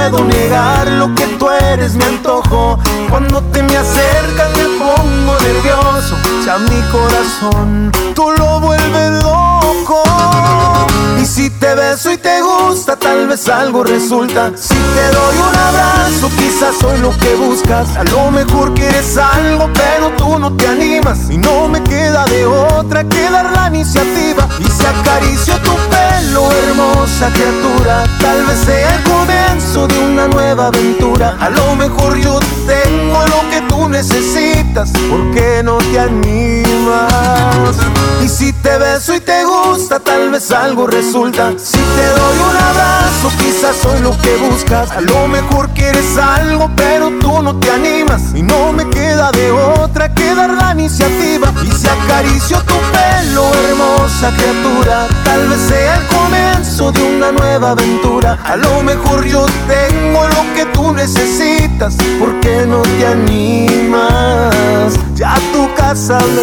Puedo 0.00 0.24
negar 0.24 0.86
lo 0.88 1.14
que 1.14 1.26
tú 1.38 1.48
eres 1.50 1.94
mi 1.94 2.04
antojo. 2.04 2.78
Cuando 3.10 3.42
te 3.52 3.62
me 3.62 3.76
acercas 3.76 4.50
me 4.56 4.64
pongo 4.78 5.32
nervioso. 5.40 6.16
Ya 6.44 6.58
mi 6.58 6.80
corazón 6.90 7.92
tú 8.14 8.30
lo 8.38 8.60
vuelves 8.60 9.22
loco. 9.22 10.02
Y 11.20 11.26
si 11.26 11.50
te 11.50 11.74
beso 11.74 12.10
y 12.10 12.16
te 12.16 12.40
gusta, 12.40 12.96
tal 12.96 13.28
vez 13.28 13.46
algo 13.48 13.84
resulta. 13.84 14.50
Si 14.56 14.74
te 14.74 15.06
doy 15.16 15.36
un 15.36 15.56
abrazo, 15.68 16.30
quizás 16.38 16.76
soy 16.80 16.98
lo 17.00 17.10
que 17.18 17.34
buscas. 17.34 17.94
A 17.96 18.04
lo 18.04 18.30
mejor 18.30 18.72
quieres 18.74 19.18
algo, 19.18 19.68
pero 19.74 20.10
tú 20.16 20.38
no 20.38 20.56
te 20.56 20.66
animas. 20.66 21.28
Y 21.28 21.36
no 21.36 21.68
me 21.68 21.82
queda 21.82 22.24
de 22.24 22.46
otra 22.46 23.04
que 23.04 23.30
dar 23.30 23.52
la 23.52 23.68
iniciativa. 23.68 24.39
Si 24.80 24.86
acaricio 24.86 25.54
tu 25.58 25.76
pelo, 25.90 26.50
hermosa 26.50 27.28
criatura, 27.34 28.04
tal 28.18 28.46
vez 28.46 28.58
sea 28.60 28.96
el 28.96 29.02
comienzo 29.02 29.86
de 29.86 29.98
una 29.98 30.26
nueva 30.28 30.68
aventura. 30.68 31.36
A 31.38 31.50
lo 31.50 31.76
mejor 31.76 32.18
yo 32.18 32.40
tengo 32.66 33.22
lo 33.26 33.50
que 33.50 33.60
tú 33.68 33.90
necesitas. 33.90 34.90
¿Por 35.10 35.30
qué 35.32 35.62
no 35.62 35.76
te 35.78 36.00
animas? 36.00 37.76
Y 38.22 38.28
si 38.28 38.52
te 38.54 38.78
beso 38.78 39.14
y 39.14 39.20
te 39.20 39.44
gusta, 39.44 40.00
tal 40.00 40.30
vez 40.30 40.50
algo 40.50 40.86
resulta. 40.86 41.52
Si 41.58 41.78
te 41.78 42.06
doy 42.06 42.38
un 42.38 42.56
abrazo, 42.56 43.30
quizás 43.38 43.76
soy 43.82 44.00
lo 44.00 44.16
que 44.22 44.36
buscas. 44.36 44.90
A 44.92 45.00
lo 45.02 45.28
mejor 45.28 45.68
quieres 45.70 46.16
algo, 46.16 46.70
pero 46.74 47.10
tú 47.20 47.42
no 47.42 47.58
te 47.60 47.70
animas. 47.70 48.22
Y 48.34 48.42
no 48.42 48.72
me 48.72 48.88
queda 48.88 49.30
de 49.32 49.50
otra 49.52 50.14
que 50.14 50.34
dar 50.34 50.50
la 50.50 50.72
iniciativa. 50.72 51.52
Y 51.64 51.70
si 51.72 51.86
acaricio 51.86 52.58
tu 52.62 52.74
pelo, 52.92 53.50
hermosa 54.20 54.36
criatura, 54.36 55.08
tal 55.24 55.48
vez 55.48 55.60
sea 55.60 55.96
el 55.96 56.06
comienzo 56.06 56.92
de 56.92 57.02
una 57.02 57.32
nueva 57.32 57.70
aventura. 57.70 58.38
A 58.44 58.56
lo 58.56 58.82
mejor 58.82 59.24
yo 59.24 59.46
tengo 59.66 60.28
lo 60.28 60.54
que 60.54 60.66
tú 60.72 60.92
necesitas. 60.92 61.96
¿Por 62.18 62.38
qué 62.40 62.66
no 62.66 62.82
te 62.82 63.06
animas? 63.06 64.98
Ya 65.14 65.34
tu 65.52 65.72
casa 65.74 66.18
me 66.34 66.42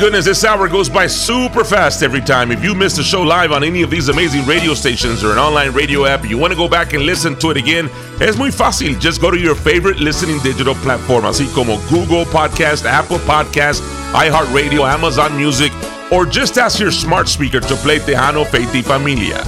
goodness, 0.00 0.24
this 0.24 0.44
hour 0.44 0.66
goes 0.66 0.88
by 0.88 1.06
super 1.06 1.62
fast 1.62 2.02
every 2.02 2.22
time. 2.22 2.50
If 2.50 2.64
you 2.64 2.74
missed 2.74 2.96
the 2.96 3.02
show 3.02 3.20
live 3.20 3.52
on 3.52 3.62
any 3.62 3.82
of 3.82 3.90
these 3.90 4.08
amazing 4.08 4.46
radio 4.46 4.72
stations 4.72 5.22
or 5.22 5.30
an 5.30 5.38
online 5.38 5.72
radio 5.72 6.06
app, 6.06 6.24
you 6.24 6.38
want 6.38 6.52
to 6.52 6.56
go 6.56 6.68
back 6.68 6.94
and 6.94 7.04
listen 7.04 7.36
to 7.40 7.50
it 7.50 7.58
again, 7.58 7.90
es 8.18 8.38
muy 8.38 8.50
fácil. 8.50 8.98
Just 8.98 9.20
go 9.20 9.30
to 9.30 9.38
your 9.38 9.54
favorite 9.54 10.00
listening 10.00 10.40
digital 10.42 10.74
platform, 10.76 11.24
así 11.24 11.46
como 11.54 11.76
Google 11.90 12.24
Podcast, 12.24 12.86
Apple 12.86 13.18
Podcast, 13.18 13.82
iHeartRadio, 14.14 14.88
Amazon 14.90 15.36
Music, 15.36 15.70
or 16.10 16.24
just 16.24 16.56
ask 16.56 16.80
your 16.80 16.90
smart 16.90 17.28
speaker 17.28 17.60
to 17.60 17.76
play 17.76 17.98
Tejano 17.98 18.46
Faith 18.46 18.74
y 18.74 18.80
Familia. 18.80 19.44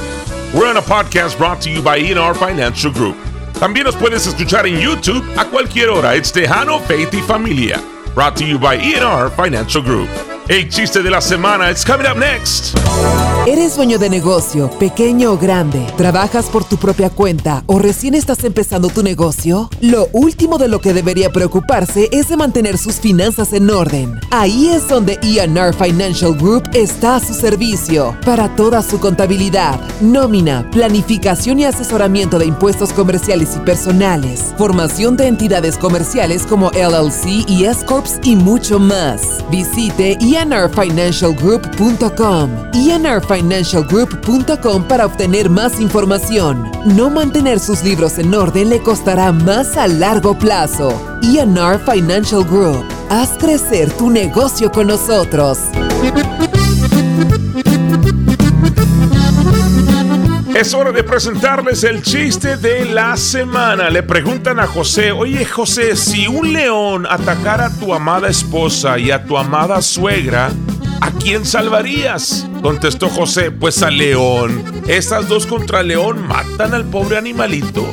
We're 0.55 0.69
on 0.69 0.77
a 0.77 0.83
podcast 0.83 1.39
brought 1.39 1.63
to 1.63 1.71
you 1.71 1.81
by 1.81 1.99
ENR 1.99 2.37
Financial 2.37 2.93
Group. 2.93 3.17
También 3.55 3.85
nos 3.85 3.97
puedes 3.97 4.27
escuchar 4.27 4.67
en 4.67 4.79
YouTube 4.79 5.25
a 5.39 5.47
cualquier 5.47 5.89
hora. 5.89 6.15
It's 6.15 6.31
Tejano, 6.31 6.79
Faith 6.81 7.15
y 7.15 7.23
Familia. 7.23 7.81
Brought 8.15 8.37
to 8.37 8.45
you 8.45 8.59
by 8.59 8.77
ENR 8.77 9.31
Financial 9.31 9.81
Group. 9.81 10.11
El 10.53 10.69
chiste 10.69 11.03
de 11.03 11.11
la 11.11 11.23
semana, 11.23 11.71
it's 11.71 11.83
coming 11.83 12.07
up 12.07 12.19
next. 12.19 12.75
¿Eres 13.45 13.75
dueño 13.75 13.99
de 13.99 14.09
negocio, 14.09 14.71
pequeño 14.79 15.33
o 15.33 15.37
grande? 15.37 15.85
¿Trabajas 15.97 16.47
por 16.47 16.65
tu 16.65 16.77
propia 16.77 17.11
cuenta 17.11 17.65
o 17.67 17.81
recién 17.81 18.15
estás 18.15 18.45
empezando 18.45 18.89
tu 18.89 19.03
negocio? 19.03 19.69
Lo 19.81 20.09
último 20.13 20.59
de 20.59 20.69
lo 20.69 20.81
que 20.81 20.95
debería 20.95 21.29
preocuparse 21.29 22.09
es 22.13 22.29
de 22.29 22.37
mantener 22.37 22.79
sus 22.79 23.01
finanzas 23.01 23.53
en 23.53 23.69
orden. 23.69 24.21
Ahí 24.31 24.69
es 24.69 24.87
donde 24.87 25.19
ENR 25.23 25.75
Financial 25.75 26.39
Group 26.39 26.71
está 26.73 27.17
a 27.17 27.21
su 27.21 27.35
servicio 27.35 28.17
para 28.25 28.55
toda 28.55 28.81
su 28.81 29.01
contabilidad, 29.01 29.81
nómina, 30.01 30.71
planificación 30.71 31.59
y 31.59 31.65
asesoramiento 31.65 32.39
de 32.39 32.47
impuestos 32.47 32.93
comerciales 32.93 33.57
y 33.57 33.61
personales, 33.61 34.55
formación 34.57 35.17
de 35.17 35.27
entidades 35.27 35.79
comerciales 35.79 36.47
como 36.47 36.71
LLC 36.71 37.45
y 37.49 37.65
S 37.65 37.85
Corps 37.87 38.21
y 38.23 38.37
mucho 38.37 38.79
más. 38.79 39.45
Visite 39.51 40.17
enrfinancialgroup.com 40.21 42.51
enrfinancialgroup.com 43.37 44.85
para 44.89 45.07
obtener 45.07 45.51
más 45.51 45.81
información. 45.81 46.71
No 46.85 47.11
mantener 47.11 47.59
sus 47.61 47.83
libros 47.83 48.19
en 48.19 48.35
orden 48.35 48.69
le 48.69 48.83
costará 48.83 49.33
más 49.33 49.77
a 49.77 49.89
largo 49.89 50.39
plazo. 50.39 50.93
ENR 51.23 51.79
Financial 51.81 52.45
Group. 52.45 52.85
Haz 53.11 53.31
crecer 53.39 53.91
tu 53.93 54.11
negocio 54.11 54.71
con 54.71 54.87
nosotros. 54.87 55.59
Es 60.55 60.75
hora 60.75 60.93
de 60.93 61.03
presentarles 61.03 61.83
el 61.83 62.03
chiste 62.03 62.57
de 62.57 62.85
la 62.85 63.17
semana. 63.17 63.91
Le 63.91 64.03
preguntan 64.03 64.61
a 64.61 64.67
José, 64.67 65.11
oye 65.11 65.45
José, 65.45 65.97
si 65.97 66.29
un 66.29 66.53
león 66.53 67.07
atacara 67.09 67.67
a 67.67 67.71
tu 67.71 67.93
amada 67.93 68.29
esposa 68.29 68.99
y 68.99 69.11
a 69.11 69.25
tu 69.25 69.37
amada 69.37 69.83
suegra, 69.83 70.51
¿a 71.03 71.11
quién 71.11 71.45
salvarías? 71.45 72.47
Contestó 72.63 73.09
José, 73.09 73.51
pues 73.51 73.83
al 73.83 73.99
león. 73.99 74.63
Estas 74.87 75.29
dos 75.29 75.47
contra 75.47 75.83
león 75.83 76.27
matan 76.29 76.75
al 76.75 76.85
pobre 76.85 77.19
animalito. 77.19 77.85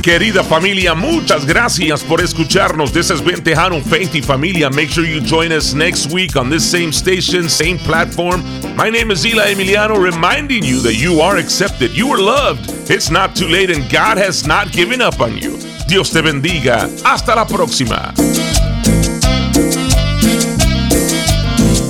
Querida 0.00 0.42
familia, 0.42 0.94
muchas 0.94 1.44
gracias 1.44 2.02
por 2.02 2.20
escucharnos. 2.20 2.92
This 2.92 3.10
has 3.10 3.20
been 3.20 3.42
Tejano 3.42 3.80
Faith 3.80 4.14
y 4.14 4.20
Familia. 4.20 4.68
Make 4.68 4.88
sure 4.88 5.04
you 5.04 5.20
join 5.20 5.52
us 5.52 5.74
next 5.74 6.12
week 6.12 6.36
on 6.36 6.50
this 6.50 6.64
same 6.64 6.92
station, 6.92 7.48
same 7.48 7.78
platform. 7.78 8.42
My 8.76 8.90
name 8.90 9.12
is 9.12 9.24
Eli 9.24 9.54
Emiliano, 9.54 9.96
reminding 9.96 10.64
you 10.64 10.80
that 10.82 10.94
you 10.94 11.20
are 11.20 11.36
accepted, 11.36 11.92
you 11.92 12.08
are 12.12 12.20
loved. 12.20 12.68
It's 12.90 13.10
not 13.10 13.36
too 13.36 13.46
late, 13.46 13.70
and 13.70 13.88
God 13.92 14.18
has 14.18 14.44
not 14.44 14.72
given 14.72 15.00
up 15.00 15.20
on 15.20 15.36
you. 15.38 15.71
Dios 15.92 16.10
te 16.10 16.22
bendiga. 16.22 16.88
Hasta 17.04 17.34
la 17.34 17.46
próxima. 17.46 18.14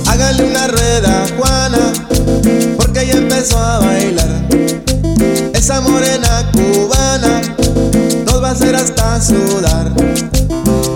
Hágale 0.05 0.43
una 0.43 0.67
rueda, 0.67 1.25
Juana, 1.37 1.93
porque 2.75 3.03
ella 3.03 3.13
empezó 3.13 3.57
a 3.57 3.79
bailar. 3.79 4.27
Esa 5.53 5.79
morena 5.79 6.51
cubana 6.51 7.41
nos 8.25 8.43
va 8.43 8.49
a 8.49 8.51
hacer 8.51 8.75
hasta 8.75 9.21
sudar. 9.21 9.89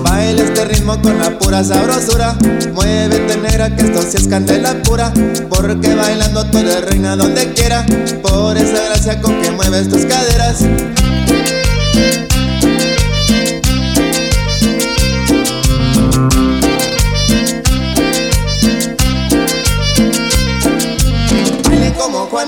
Baila 0.04 0.44
este 0.44 0.66
ritmo 0.66 1.02
con 1.02 1.18
la 1.18 1.40
pura 1.40 1.64
sabrosura. 1.64 2.36
Muévete 2.74 3.38
negra 3.38 3.74
que 3.74 3.84
esto 3.84 4.02
sí 4.02 4.18
es 4.18 4.28
candela 4.28 4.84
pura. 4.84 5.14
Porque 5.50 5.96
bailando 5.96 6.46
tú 6.48 6.58
eres 6.58 6.82
reina 6.84 7.16
donde 7.16 7.54
quiera. 7.54 7.86
Por 8.22 8.58
esa 8.58 8.84
gracia 8.84 9.22
con 9.22 9.42
que 9.42 9.50
mueves 9.52 9.88
tus 9.88 10.04
caderas. 10.04 10.66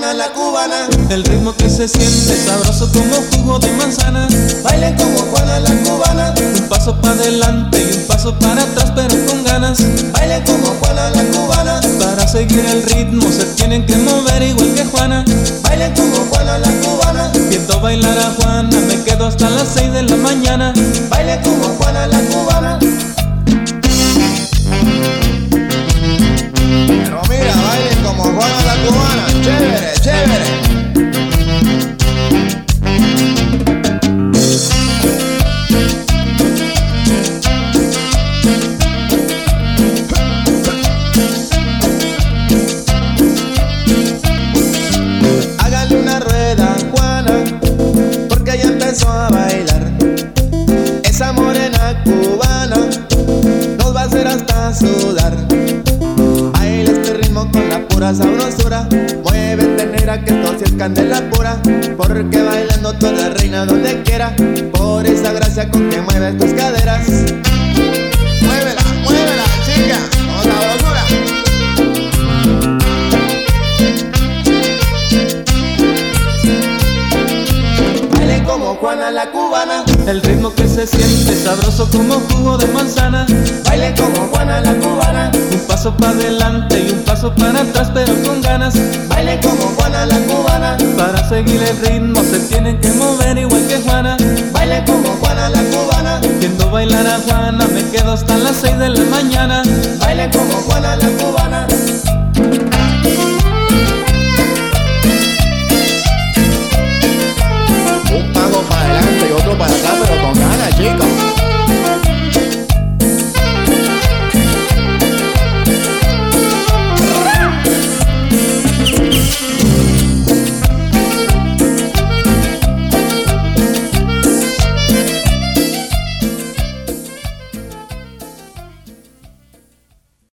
Juana 0.00 0.14
la 0.14 0.32
cubana. 0.32 0.88
El 1.10 1.22
ritmo 1.24 1.54
que 1.54 1.68
se 1.68 1.86
siente 1.86 2.34
sabroso 2.46 2.90
como 2.90 3.16
jugo 3.30 3.58
de 3.58 3.70
manzana. 3.72 4.26
Baile 4.62 4.96
como 4.96 5.18
Juana 5.18 5.60
la 5.60 5.70
cubana. 5.82 6.34
Un 6.38 6.68
paso 6.70 6.96
para 7.02 7.12
adelante 7.16 7.82
y 7.82 7.98
un 7.98 8.06
paso 8.06 8.34
para 8.38 8.62
atrás, 8.62 8.92
pero 8.96 9.14
con 9.26 9.44
ganas. 9.44 9.78
Baile 10.12 10.42
como 10.46 10.68
Juana 10.80 11.10
la 11.10 11.22
cubana. 11.24 11.80
Para 11.98 12.26
seguir 12.26 12.64
el 12.64 12.82
ritmo 12.84 13.30
se 13.30 13.44
tienen 13.56 13.84
que 13.84 13.94
mover 13.96 14.42
igual 14.42 14.72
que 14.74 14.86
Juana. 14.86 15.22
Baile 15.64 15.92
como 15.94 16.16
Juana 16.30 16.58
la 16.58 16.70
cubana. 16.80 17.30
Viendo 17.50 17.78
bailar 17.80 18.18
a 18.18 18.32
Juana, 18.40 18.80
me 18.88 19.02
quedo 19.02 19.26
hasta 19.26 19.50
las 19.50 19.68
6 19.74 19.92
de 19.92 20.02
la 20.04 20.16
mañana. 20.16 20.72
Baile 21.10 21.38
como 21.42 21.69